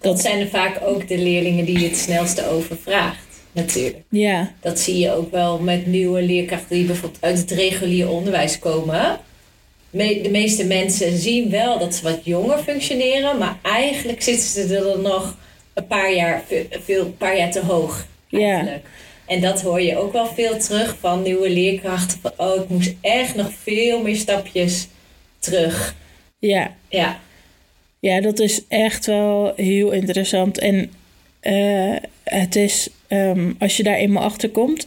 [0.00, 3.26] dat, zijn er vaak ook de leerlingen die je het snelste overvraagt.
[3.52, 4.02] Natuurlijk.
[4.08, 4.52] Ja.
[4.60, 9.18] Dat zie je ook wel met nieuwe leerkrachten die bijvoorbeeld uit het regulier onderwijs komen.
[9.90, 14.98] De meeste mensen zien wel dat ze wat jonger functioneren, maar eigenlijk zitten ze er
[14.98, 15.36] nog
[15.74, 18.06] een paar jaar, veel, paar jaar te hoog.
[18.30, 18.84] Eigenlijk.
[18.84, 19.34] Ja.
[19.34, 22.18] En dat hoor je ook wel veel terug van nieuwe leerkrachten.
[22.22, 24.88] Van, oh, ik moest echt nog veel meer stapjes
[25.38, 25.94] terug.
[26.38, 26.74] Ja.
[26.88, 27.20] Ja.
[28.00, 30.58] Ja, dat is echt wel heel interessant.
[30.58, 30.90] En
[31.42, 34.86] uh, het is, um, als je daar eenmaal achter komt,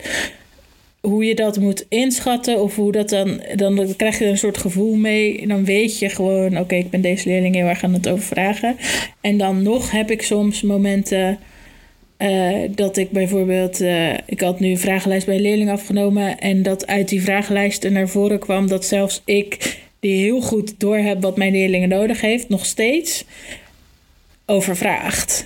[1.01, 4.57] hoe je dat moet inschatten of hoe dat dan, dan krijg je er een soort
[4.57, 5.47] gevoel mee.
[5.47, 8.77] Dan weet je gewoon, oké, ik ben deze leerling heel erg aan het overvragen.
[9.21, 11.39] En dan nog heb ik soms momenten
[12.17, 16.63] eh, dat ik bijvoorbeeld, eh, ik had nu een vragenlijst bij een leerling afgenomen en
[16.63, 21.21] dat uit die vragenlijst er naar voren kwam dat zelfs ik, die heel goed doorheb
[21.21, 23.25] wat mijn leerlingen nodig heeft, nog steeds
[24.45, 25.45] overvraagt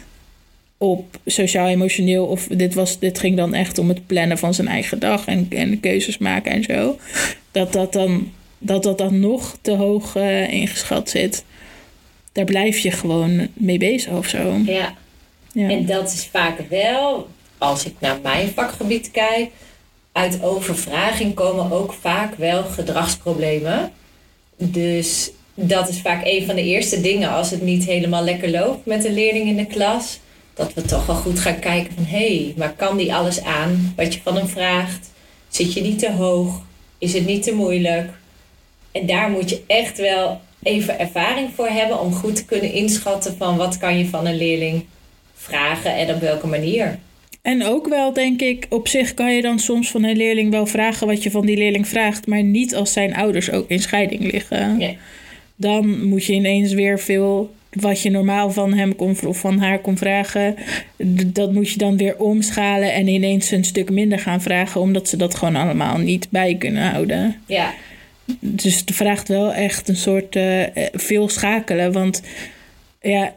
[0.77, 2.25] op sociaal-emotioneel.
[2.25, 5.47] Of dit, was, dit ging dan echt om het plannen van zijn eigen dag en,
[5.49, 6.97] en keuzes maken en zo.
[7.51, 11.43] Dat dat dan, dat dat dan nog te hoog uh, ingeschat zit.
[12.31, 14.57] Daar blijf je gewoon mee bezig of zo.
[14.65, 14.95] Ja.
[15.53, 15.69] ja.
[15.69, 19.49] En dat is vaak wel, als ik naar mijn vakgebied kijk,
[20.11, 23.91] uit overvraging komen ook vaak wel gedragsproblemen.
[24.57, 28.85] Dus dat is vaak een van de eerste dingen als het niet helemaal lekker loopt
[28.85, 30.19] met een leerling in de klas
[30.53, 33.93] dat we toch wel goed gaan kijken van hé, hey, maar kan die alles aan
[33.95, 35.09] wat je van hem vraagt?
[35.47, 36.61] Zit je niet te hoog?
[36.97, 38.09] Is het niet te moeilijk?
[38.91, 43.35] En daar moet je echt wel even ervaring voor hebben om goed te kunnen inschatten
[43.37, 44.85] van wat kan je van een leerling
[45.33, 46.99] vragen en op welke manier.
[47.45, 50.65] En ook wel, denk ik, op zich kan je dan soms van een leerling wel
[50.65, 54.31] vragen wat je van die leerling vraagt, maar niet als zijn ouders ook in scheiding
[54.31, 54.77] liggen.
[54.77, 54.97] Nee.
[55.55, 59.79] Dan moet je ineens weer veel wat je normaal van hem kon, of van haar
[59.79, 60.55] kon vragen,
[61.25, 65.17] dat moet je dan weer omschalen en ineens een stuk minder gaan vragen, omdat ze
[65.17, 67.35] dat gewoon allemaal niet bij kunnen houden.
[67.45, 67.73] Ja.
[68.39, 72.21] Dus het vraagt wel echt een soort uh, veel schakelen, want
[73.01, 73.33] ja,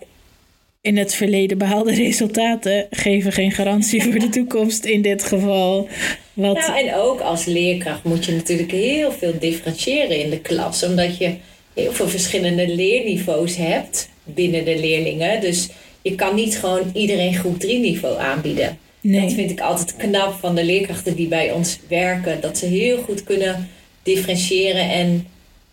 [0.88, 5.88] in het verleden behaalde resultaten geven geen garantie voor de toekomst in dit geval.
[6.32, 6.56] Wat...
[6.56, 11.18] Nou, en ook als leerkracht moet je natuurlijk heel veel differentiëren in de klas, omdat
[11.18, 11.34] je
[11.74, 15.40] heel veel verschillende leerniveaus hebt binnen de leerlingen.
[15.40, 15.68] Dus
[16.02, 18.78] je kan niet gewoon iedereen groep 3 niveau aanbieden.
[19.00, 19.20] Nee.
[19.20, 22.40] Dat vind ik altijd knap van de leerkrachten die bij ons werken.
[22.40, 23.68] Dat ze heel goed kunnen
[24.02, 24.90] differentiëren.
[24.90, 25.26] En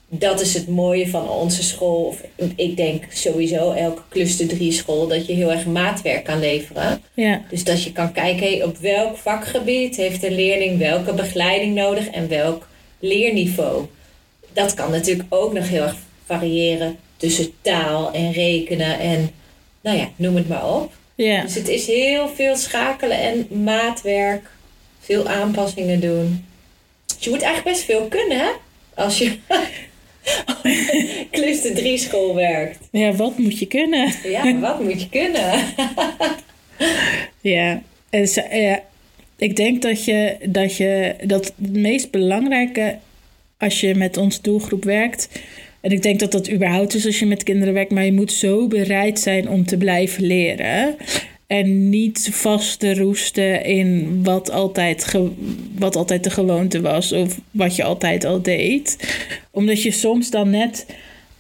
[0.10, 2.06] dat is het mooie van onze school.
[2.06, 2.22] Of
[2.56, 5.08] ik denk sowieso elke cluster 3 school.
[5.08, 7.02] Dat je heel erg maatwerk kan leveren.
[7.14, 7.42] Ja.
[7.50, 12.08] Dus dat je kan kijken op welk vakgebied heeft een leerling welke begeleiding nodig.
[12.08, 12.68] En welk
[13.00, 13.86] leerniveau.
[14.54, 19.30] Dat kan natuurlijk ook nog heel erg variëren tussen taal en rekenen en
[19.82, 20.94] nou ja, noem het maar op.
[21.16, 21.42] Ja.
[21.42, 24.50] Dus het is heel veel schakelen en maatwerk,
[25.00, 26.46] veel aanpassingen doen.
[27.06, 28.50] Dus je moet eigenlijk best veel kunnen, hè?
[28.94, 29.38] Als je
[31.32, 32.80] cluster 3 school werkt.
[32.92, 34.14] Ja, wat moet je kunnen?
[34.24, 35.52] ja, wat moet je kunnen?
[37.56, 38.28] ja, en,
[38.62, 38.84] ja,
[39.38, 42.98] ik denk dat je, dat je dat het meest belangrijke
[43.58, 45.30] als je met ons doelgroep werkt,
[45.82, 48.32] en ik denk dat dat überhaupt is als je met kinderen werkt, maar je moet
[48.32, 50.96] zo bereid zijn om te blijven leren.
[51.48, 55.16] En niet vast te roesten in wat altijd,
[55.78, 59.18] wat altijd de gewoonte was of wat je altijd al deed.
[59.52, 60.86] Omdat je soms dan net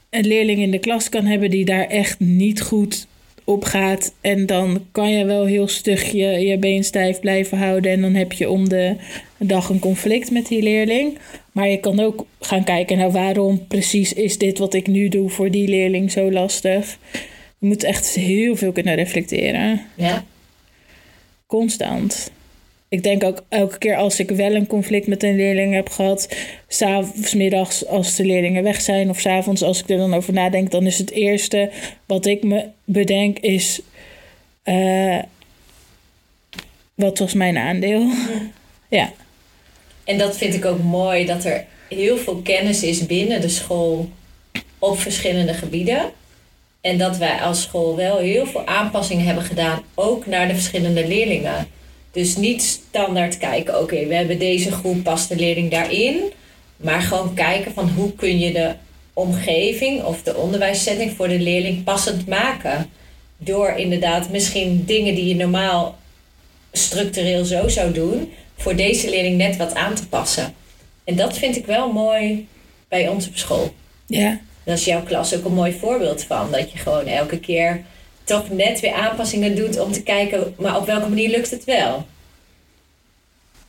[0.10, 3.08] een leerling in de klas kan hebben die daar echt niet goed
[3.44, 4.14] op gaat.
[4.22, 7.92] En dan kan je wel heel stug je, je been stijf blijven houden.
[7.92, 8.96] En dan heb je om de
[9.38, 11.18] dag een conflict met die leerling.
[11.52, 15.30] Maar je kan ook gaan kijken naar waarom precies is dit wat ik nu doe
[15.30, 16.98] voor die leerling zo lastig.
[17.66, 19.86] Je moet echt heel veel kunnen reflecteren.
[19.96, 20.24] Ja.
[21.48, 22.32] Constant.
[22.90, 26.36] Ik denk ook elke keer als ik wel een conflict met een leerling heb gehad,
[26.68, 30.72] s'avonds, middags als de leerlingen weg zijn of s'avonds als ik er dan over nadenk,
[30.72, 31.72] dan is het eerste
[32.06, 33.82] wat ik me bedenk is,
[34.66, 35.22] uh,
[36.96, 38.10] wat was mijn aandeel?
[38.90, 39.12] ja.
[40.04, 44.10] En dat vind ik ook mooi, dat er heel veel kennis is binnen de school
[44.80, 46.12] op verschillende gebieden.
[46.86, 51.08] En dat wij als school wel heel veel aanpassingen hebben gedaan, ook naar de verschillende
[51.08, 51.68] leerlingen.
[52.12, 56.32] Dus niet standaard kijken, oké, we hebben deze groep, past de leerling daarin.
[56.78, 58.74] Maar gewoon kijken van hoe kun je de
[59.14, 62.90] omgeving of de onderwijssetting voor de leerling passend maken.
[63.38, 65.98] Door inderdaad misschien dingen die je normaal
[66.72, 70.54] structureel zo zou doen, voor deze leerling net wat aan te passen.
[71.04, 72.48] En dat vind ik wel mooi
[72.88, 73.74] bij ons op school.
[74.08, 74.40] Ja.
[74.66, 76.52] Daar is jouw klas ook een mooi voorbeeld van.
[76.52, 77.84] Dat je gewoon elke keer
[78.24, 82.06] toch net weer aanpassingen doet om te kijken, maar op welke manier lukt het wel?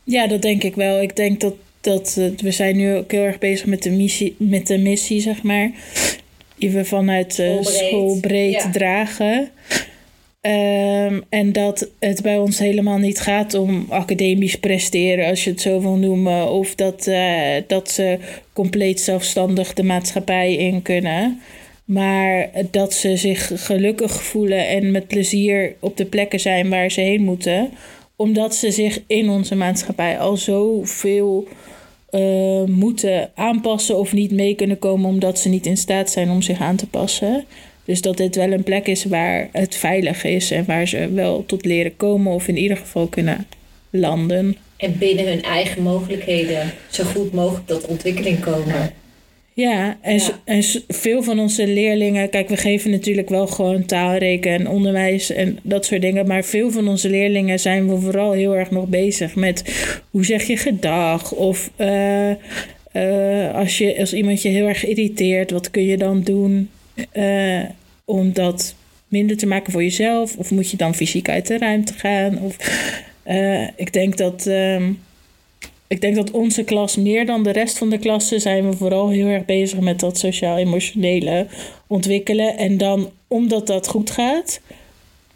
[0.03, 1.01] Ja, dat denk ik wel.
[1.01, 4.67] Ik denk dat, dat we zijn nu ook heel erg bezig met de missie, met
[4.67, 5.71] de missie zeg maar.
[6.55, 9.51] Die we vanuit school breed dragen.
[10.47, 15.61] Um, en dat het bij ons helemaal niet gaat om academisch presteren, als je het
[15.61, 16.51] zo wil noemen.
[16.51, 18.17] Of dat, uh, dat ze
[18.53, 21.41] compleet zelfstandig de maatschappij in kunnen.
[21.85, 27.01] Maar dat ze zich gelukkig voelen en met plezier op de plekken zijn waar ze
[27.01, 27.69] heen moeten.
[28.15, 31.47] omdat ze zich in onze maatschappij al zoveel
[32.11, 36.41] uh, moeten aanpassen of niet mee kunnen komen omdat ze niet in staat zijn om
[36.41, 37.45] zich aan te passen.
[37.87, 41.45] Dus dat dit wel een plek is waar het veilig is en waar ze wel
[41.45, 43.47] tot leren komen of in ieder geval kunnen
[43.89, 44.57] landen.
[44.77, 48.93] En binnen hun eigen mogelijkheden zo goed mogelijk tot ontwikkeling komen.
[49.53, 54.67] Ja, en, en veel van onze leerlingen, kijk, we geven natuurlijk wel gewoon taalreken en
[54.67, 58.71] onderwijs en dat soort dingen, maar veel van onze leerlingen zijn we vooral heel erg
[58.71, 59.63] nog bezig met
[60.11, 62.29] hoe zeg je gedag of uh,
[62.93, 66.69] uh, als, je, als iemand je heel erg irriteert, wat kun je dan doen
[67.13, 67.63] uh,
[68.05, 68.75] om dat
[69.07, 70.37] minder te maken voor jezelf?
[70.37, 72.41] Of moet je dan fysiek uit de ruimte gaan?
[72.41, 72.55] Of,
[73.75, 74.45] ik denk dat.
[74.45, 74.99] Um,
[75.89, 79.09] ik denk dat onze klas meer dan de rest van de klassen zijn we vooral
[79.09, 81.47] heel erg bezig met dat sociaal-emotionele
[81.87, 82.57] ontwikkelen.
[82.57, 84.59] En dan, omdat dat goed gaat,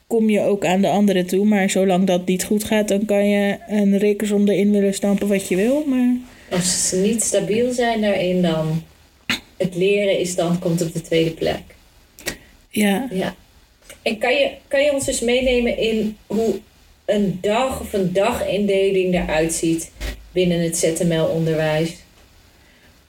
[0.07, 1.45] kom je ook aan de anderen toe.
[1.45, 5.47] Maar zolang dat niet goed gaat, dan kan je een rekensom erin willen stampen wat
[5.47, 5.83] je wil.
[5.87, 6.15] Maar...
[6.49, 8.83] Als ze niet stabiel zijn daarin, dan
[9.61, 11.61] het leren is dan, komt op de tweede plek.
[12.69, 13.07] Ja.
[13.11, 13.35] ja.
[14.01, 16.59] En kan je, kan je ons dus meenemen in hoe
[17.05, 19.91] een dag of een dagindeling eruit ziet
[20.31, 21.89] binnen het ZML-onderwijs?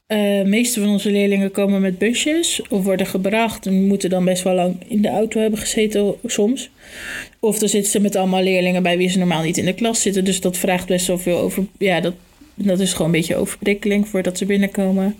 [0.09, 4.25] Uh, de meeste van onze leerlingen komen met busjes of worden gebracht en moeten dan
[4.25, 6.71] best wel lang in de auto hebben gezeten soms.
[7.41, 10.03] Of dan zitten ze met allemaal leerlingen bij wie ze normaal niet in de klas
[10.03, 10.25] zitten.
[10.25, 11.65] Dus dat vraagt best wel veel over.
[11.79, 12.15] Ja, dat,
[12.55, 15.17] dat is gewoon een beetje overprikkeling voordat ze binnenkomen.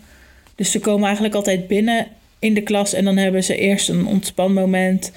[0.55, 2.07] Dus ze komen eigenlijk altijd binnen
[2.39, 5.11] in de klas en dan hebben ze eerst een ontspanmoment.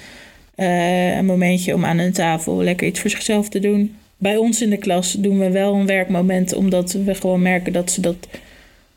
[0.55, 4.61] Uh, een momentje om aan hun tafel lekker iets voor zichzelf te doen bij ons
[4.61, 8.27] in de klas doen we wel een werkmoment, omdat we gewoon merken dat ze dat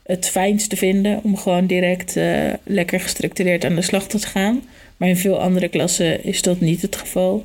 [0.03, 4.63] het fijnste vinden om gewoon direct uh, lekker gestructureerd aan de slag te gaan.
[4.97, 7.45] Maar in veel andere klassen is dat niet het geval.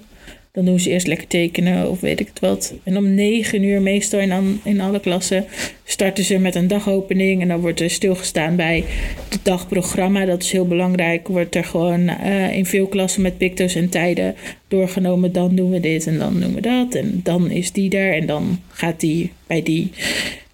[0.56, 2.74] Dan doen ze eerst lekker tekenen of weet ik het wat.
[2.84, 5.46] En om negen uur meestal in, in alle klassen
[5.84, 7.42] starten ze met een dagopening.
[7.42, 8.84] En dan wordt er stilgestaan bij
[9.30, 10.26] het dagprogramma.
[10.26, 11.28] Dat is heel belangrijk.
[11.28, 14.36] Wordt er gewoon uh, in veel klassen met picto's en tijden
[14.68, 15.32] doorgenomen.
[15.32, 16.96] Dan doen we dit en dan doen we dat.
[16.96, 18.14] En dan is die er.
[18.14, 19.92] En dan gaat die bij die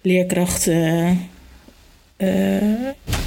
[0.00, 0.66] leerkracht...
[0.66, 1.10] Uh,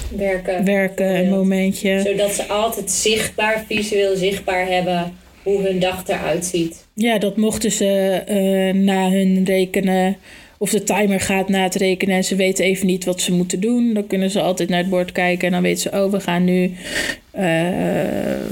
[0.10, 0.66] werken.
[0.66, 2.02] Werken, een momentje.
[2.06, 5.14] Zodat ze altijd zichtbaar, visueel zichtbaar hebben
[5.46, 6.86] hoe hun dag eruit ziet.
[6.94, 10.18] Ja, dat mochten ze uh, na hun rekenen.
[10.58, 13.60] Of de timer gaat na het rekenen en ze weten even niet wat ze moeten
[13.60, 13.94] doen.
[13.94, 16.44] Dan kunnen ze altijd naar het bord kijken en dan weten ze, oh, we gaan
[16.44, 16.74] nu
[17.38, 18.46] uh,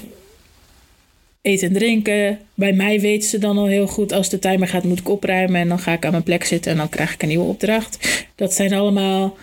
[1.41, 2.39] eten en drinken.
[2.53, 5.61] Bij mij weten ze dan al heel goed, als de timer gaat, moet ik opruimen.
[5.61, 8.25] En dan ga ik aan mijn plek zitten en dan krijg ik een nieuwe opdracht.
[8.35, 9.37] Dat zijn allemaal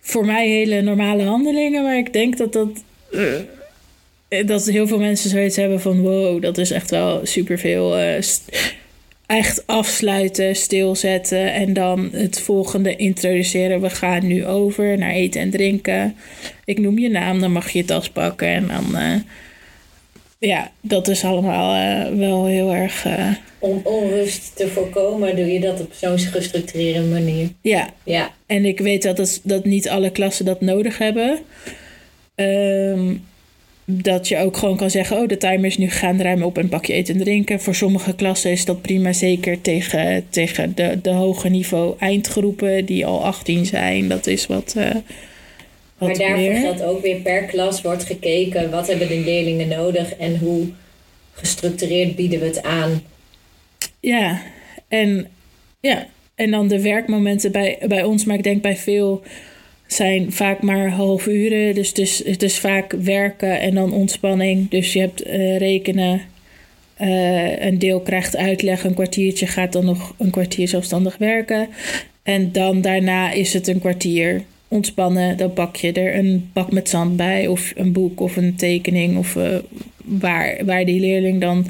[0.00, 2.68] voor mij hele normale handelingen, maar ik denk dat dat.
[4.36, 7.98] Eh, dat heel veel mensen zoiets hebben van wow, dat is echt wel superveel.
[7.98, 8.18] Uh,
[9.26, 13.80] echt afsluiten, stilzetten en dan het volgende introduceren.
[13.80, 16.16] We gaan nu over naar eten en drinken.
[16.64, 19.02] Ik noem je naam, dan mag je je tas pakken en dan.
[19.02, 19.14] Uh,
[20.38, 23.06] ja, dat is allemaal uh, wel heel erg.
[23.58, 27.48] Om onrust te voorkomen, doe je dat op zo'n gestructureerde manier.
[27.60, 27.88] Ja.
[28.04, 28.34] ja.
[28.46, 31.38] En ik weet dat, het, dat niet alle klassen dat nodig hebben.
[32.34, 33.24] Um,
[33.86, 36.68] dat je ook gewoon kan zeggen: Oh, de timer is nu gaan ruim op en
[36.68, 37.60] pak je eten en drinken.
[37.60, 43.06] Voor sommige klassen is dat prima, zeker tegen, tegen de, de hoge niveau eindgroepen die
[43.06, 44.08] al 18 zijn.
[44.08, 44.74] Dat is wat.
[44.76, 44.90] Uh,
[45.98, 46.60] wat maar daarvoor meer.
[46.60, 50.66] geldt ook weer per klas wordt gekeken wat hebben de leerlingen nodig en hoe
[51.32, 53.02] gestructureerd bieden we het aan.
[54.00, 54.42] Ja,
[54.88, 55.28] en,
[55.80, 56.06] ja.
[56.34, 59.22] en dan de werkmomenten bij, bij ons, maar ik denk bij veel
[59.86, 61.74] zijn vaak maar half uren.
[61.74, 64.70] Dus het is, het is vaak werken en dan ontspanning.
[64.70, 66.20] Dus je hebt uh, rekenen.
[67.00, 71.68] Uh, een deel krijgt uitleg, een kwartiertje gaat dan nog een kwartier zelfstandig werken.
[72.22, 75.36] En dan daarna is het een kwartier ontspannen.
[75.36, 79.18] Dan pak je er een bak met zand bij, of een boek of een tekening,
[79.18, 79.56] of uh,
[80.04, 81.66] waar, waar die leerling dan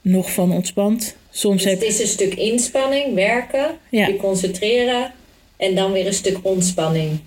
[0.00, 1.16] nog van ontspant.
[1.30, 1.80] Soms dus heb...
[1.80, 4.06] Het is een stuk inspanning, werken, ja.
[4.06, 5.12] je concentreren
[5.56, 7.18] en dan weer een stuk ontspanning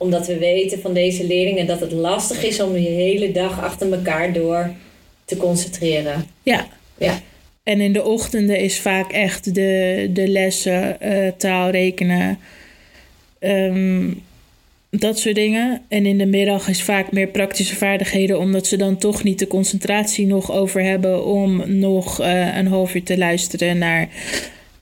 [0.00, 3.92] omdat we weten van deze leerlingen dat het lastig is om je hele dag achter
[3.92, 4.70] elkaar door
[5.24, 6.26] te concentreren.
[6.42, 6.66] Ja.
[6.98, 7.20] ja.
[7.62, 12.38] En in de ochtenden is vaak echt de, de lessen, uh, taal, rekenen,
[13.38, 14.12] ehm,
[14.90, 15.82] dat soort dingen.
[15.88, 19.46] En in de middag is vaak meer praktische vaardigheden, omdat ze dan toch niet de
[19.46, 24.08] concentratie nog over hebben om nog uh, een half uur te luisteren naar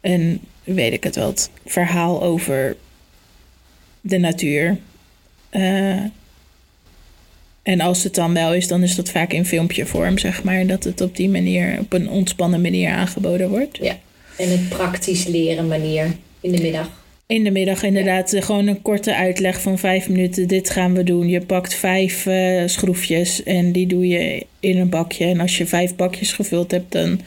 [0.01, 2.77] een, weet ik het wat, verhaal over
[4.01, 4.79] de natuur.
[5.53, 6.03] Uh,
[7.63, 10.67] en als het dan wel is, dan is dat vaak in filmpjevorm, zeg maar.
[10.67, 13.79] Dat het op die manier, op een ontspannen manier aangeboden wordt.
[13.83, 13.99] Ja.
[14.37, 16.91] En het praktisch leren manier in de middag.
[17.27, 20.49] In de middag inderdaad eh, gewoon een korte uitleg van vijf minuten.
[20.49, 21.29] Dit gaan we doen.
[21.29, 25.25] Je pakt vijf eh, schroefjes en die doe je in een bakje.
[25.25, 27.21] En als je vijf bakjes gevuld hebt, dan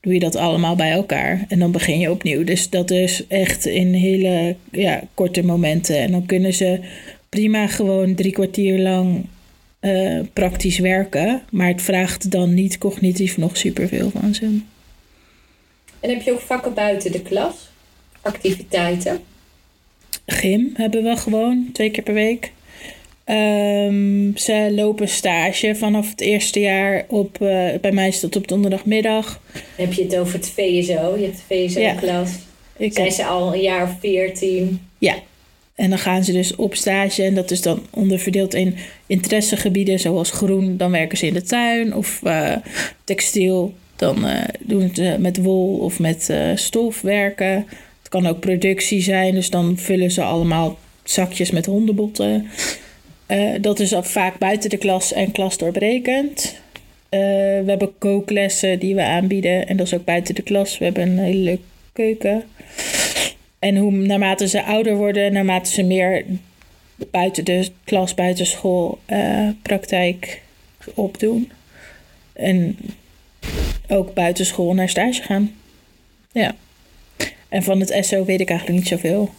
[0.00, 1.44] doe je dat allemaal bij elkaar.
[1.48, 2.44] En dan begin je opnieuw.
[2.44, 5.98] Dus dat is echt in hele ja, korte momenten.
[5.98, 6.80] En dan kunnen ze
[7.32, 9.26] prima gewoon drie kwartier lang
[9.80, 11.42] eh, praktisch werken.
[11.50, 14.44] Maar het vraagt dan niet cognitief nog superveel van ze.
[16.00, 17.54] En heb je ook vakken buiten de klas?
[18.20, 19.20] Activiteiten?
[20.26, 22.52] Gym hebben we gewoon twee keer per week.
[23.24, 28.48] Ehm, ze lopen stage vanaf het eerste jaar op, eh, bij mij is dat op
[28.48, 29.40] donderdagmiddag.
[29.76, 31.16] heb je het over het VSO?
[31.16, 32.30] Je hebt de VSO-klas.
[32.78, 34.80] Zijn ze al een jaar of veertien?
[34.98, 35.14] Ja.
[35.74, 40.30] En dan gaan ze dus op stage en dat is dan onderverdeeld in interessegebieden zoals
[40.30, 42.56] groen, dan werken ze in de tuin of eh,
[43.04, 47.66] textiel, dan eh, doen ze met wol of met eh, stof werken.
[47.98, 52.46] Het kan ook productie zijn, dus dan vullen ze allemaal zakjes met hondenbotten.
[53.60, 56.60] Dat is vaak buiten de klas en klasdoorbrekend.
[57.12, 60.78] Eh, we hebben kooklessen die we aanbieden en dat is ook buiten de klas.
[60.78, 61.62] We hebben een hele leuke
[61.92, 62.44] keuken.
[63.62, 66.24] En hoe, naarmate ze ouder worden, naarmate ze meer
[67.10, 70.42] buiten de klas, buiten school eh, praktijk
[70.94, 71.52] opdoen.
[72.32, 72.78] En
[73.88, 75.54] ook buiten school naar stage gaan.
[76.32, 76.54] Ja.
[77.48, 79.30] En van het SO weet ik eigenlijk niet zoveel.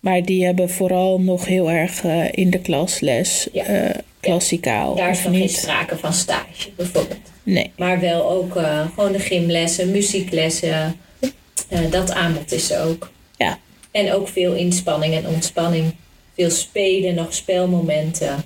[0.00, 3.48] Maar die hebben vooral nog heel erg eh, in de klas les.
[3.52, 3.64] Ja.
[3.64, 4.94] eh, klassikaal.
[4.94, 5.52] Daar is nog geen niet?
[5.52, 7.20] sprake van stage, bijvoorbeeld.
[7.42, 7.72] Nee.
[7.76, 10.96] Maar wel ook eh, gewoon de gymlessen, muzieklessen.
[11.72, 13.10] Eh, dat aanbod is er ook.
[13.36, 13.58] Ja.
[13.90, 15.94] En ook veel inspanning en ontspanning.
[16.34, 18.44] Veel spelen, nog spelmomenten.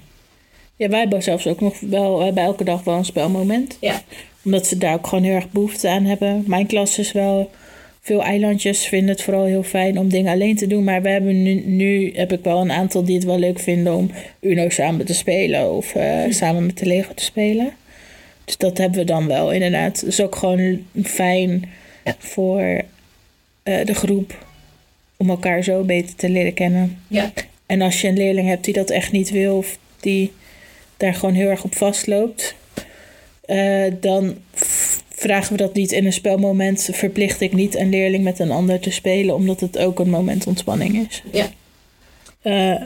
[0.76, 3.76] Ja, wij hebben zelfs ook nog wel, we hebben elke dag wel een spelmoment.
[3.80, 4.02] Ja.
[4.44, 6.44] Omdat ze daar ook gewoon heel erg behoefte aan hebben.
[6.46, 7.50] Mijn klas is wel,
[8.00, 10.84] veel eilandjes vinden het vooral heel fijn om dingen alleen te doen.
[10.84, 13.94] Maar we hebben nu, nu heb ik wel een aantal die het wel leuk vinden
[13.94, 14.10] om
[14.40, 15.72] Uno samen te spelen.
[15.72, 17.72] Of eh, samen met de Lego te spelen.
[18.44, 20.00] Dus dat hebben we dan wel inderdaad.
[20.00, 21.68] Het is ook gewoon fijn
[22.18, 22.82] voor
[23.66, 24.46] eh, de groep
[25.16, 26.98] om elkaar zo beter te leren kennen.
[27.08, 27.32] Ja.
[27.66, 30.32] En als je een leerling hebt die dat echt niet wil, of die
[30.96, 32.54] daar gewoon heel erg op vastloopt,
[33.40, 34.36] eh, dan
[35.08, 36.88] vragen we dat niet in een spelmoment.
[36.92, 40.46] Verplicht ik niet een leerling met een ander te spelen, omdat het ook een moment
[40.46, 41.22] ontspanning is.
[41.32, 41.50] Ja.
[42.42, 42.82] Eh,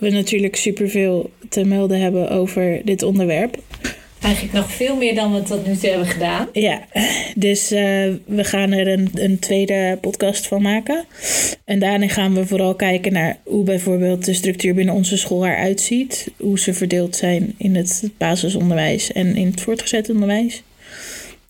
[0.00, 3.58] we natuurlijk superveel te melden hebben over dit onderwerp.
[4.20, 6.48] Eigenlijk nog veel meer dan we tot nu toe hebben gedaan.
[6.52, 6.84] Ja,
[7.34, 7.80] dus eh,
[8.24, 11.04] we gaan er een, een tweede podcast van maken.
[11.64, 15.80] En daarin gaan we vooral kijken naar hoe bijvoorbeeld de structuur binnen onze school eruit
[15.80, 16.30] ziet.
[16.36, 20.62] Hoe ze verdeeld zijn in het basisonderwijs en in het voortgezet onderwijs.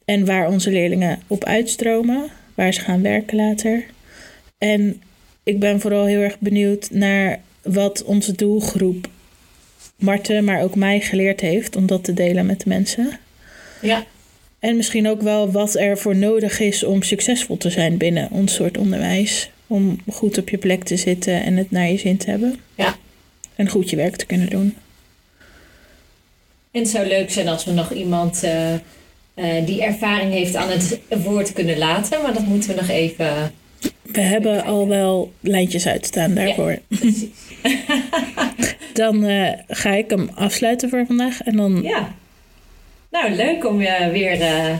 [0.05, 3.85] En waar onze leerlingen op uitstromen, waar ze gaan werken later.
[4.59, 5.03] En
[5.43, 9.09] ik ben vooral heel erg benieuwd naar wat onze doelgroep
[9.99, 13.19] Marten, maar ook mij geleerd heeft om dat te delen met de mensen.
[13.81, 14.05] Ja.
[14.59, 18.55] En misschien ook wel wat er voor nodig is om succesvol te zijn binnen ons
[18.55, 19.51] soort onderwijs.
[19.67, 22.61] Om goed op je plek te zitten en het naar je zin te hebben.
[22.75, 22.97] Ja.
[23.55, 24.77] En goed je werk te kunnen doen.
[26.71, 28.81] En het zou leuk zijn als we nog iemand eh, eh,
[29.67, 32.23] die ervaring heeft aan het woord kunnen laten.
[32.23, 33.53] Maar dat moeten we nog even...
[34.13, 36.79] We hebben al wel lijntjes uitstaan daarvoor.
[38.93, 41.41] Dan eh, ga ik hem afsluiten voor vandaag.
[41.43, 42.15] En dan Ja.
[43.11, 44.77] Nou, leuk om je weer eh,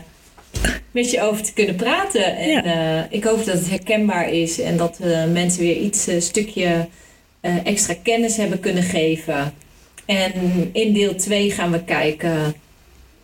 [0.91, 2.37] met je over te kunnen praten.
[2.37, 2.65] En Ja.
[2.65, 6.89] eh, ik hoop dat het herkenbaar is en dat we mensen weer iets, een stukje
[7.41, 9.53] eh, extra kennis hebben kunnen geven.
[10.07, 10.33] En
[10.73, 12.55] in deel 2 gaan we kijken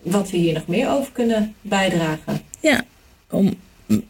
[0.03, 2.41] wat we hier nog meer over kunnen bijdragen.
[3.31, 3.55] om,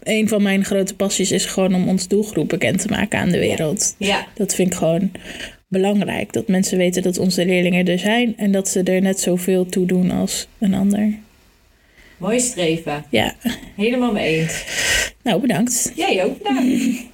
[0.02, 3.38] een van mijn grote passies is gewoon om ons doelgroep bekend te maken aan de
[3.38, 3.94] wereld.
[3.98, 5.10] Ja, Dat vind ik gewoon
[5.68, 6.32] belangrijk.
[6.32, 9.86] Dat mensen weten dat onze leerlingen er zijn en dat ze er net zoveel toe
[9.86, 11.12] doen als een ander.
[12.16, 13.04] mooi streven.
[13.10, 13.34] Ja,
[13.76, 14.64] Helemaal mee eens.
[15.22, 15.92] nou bedankt.
[15.96, 16.84] Jij ook bedankt.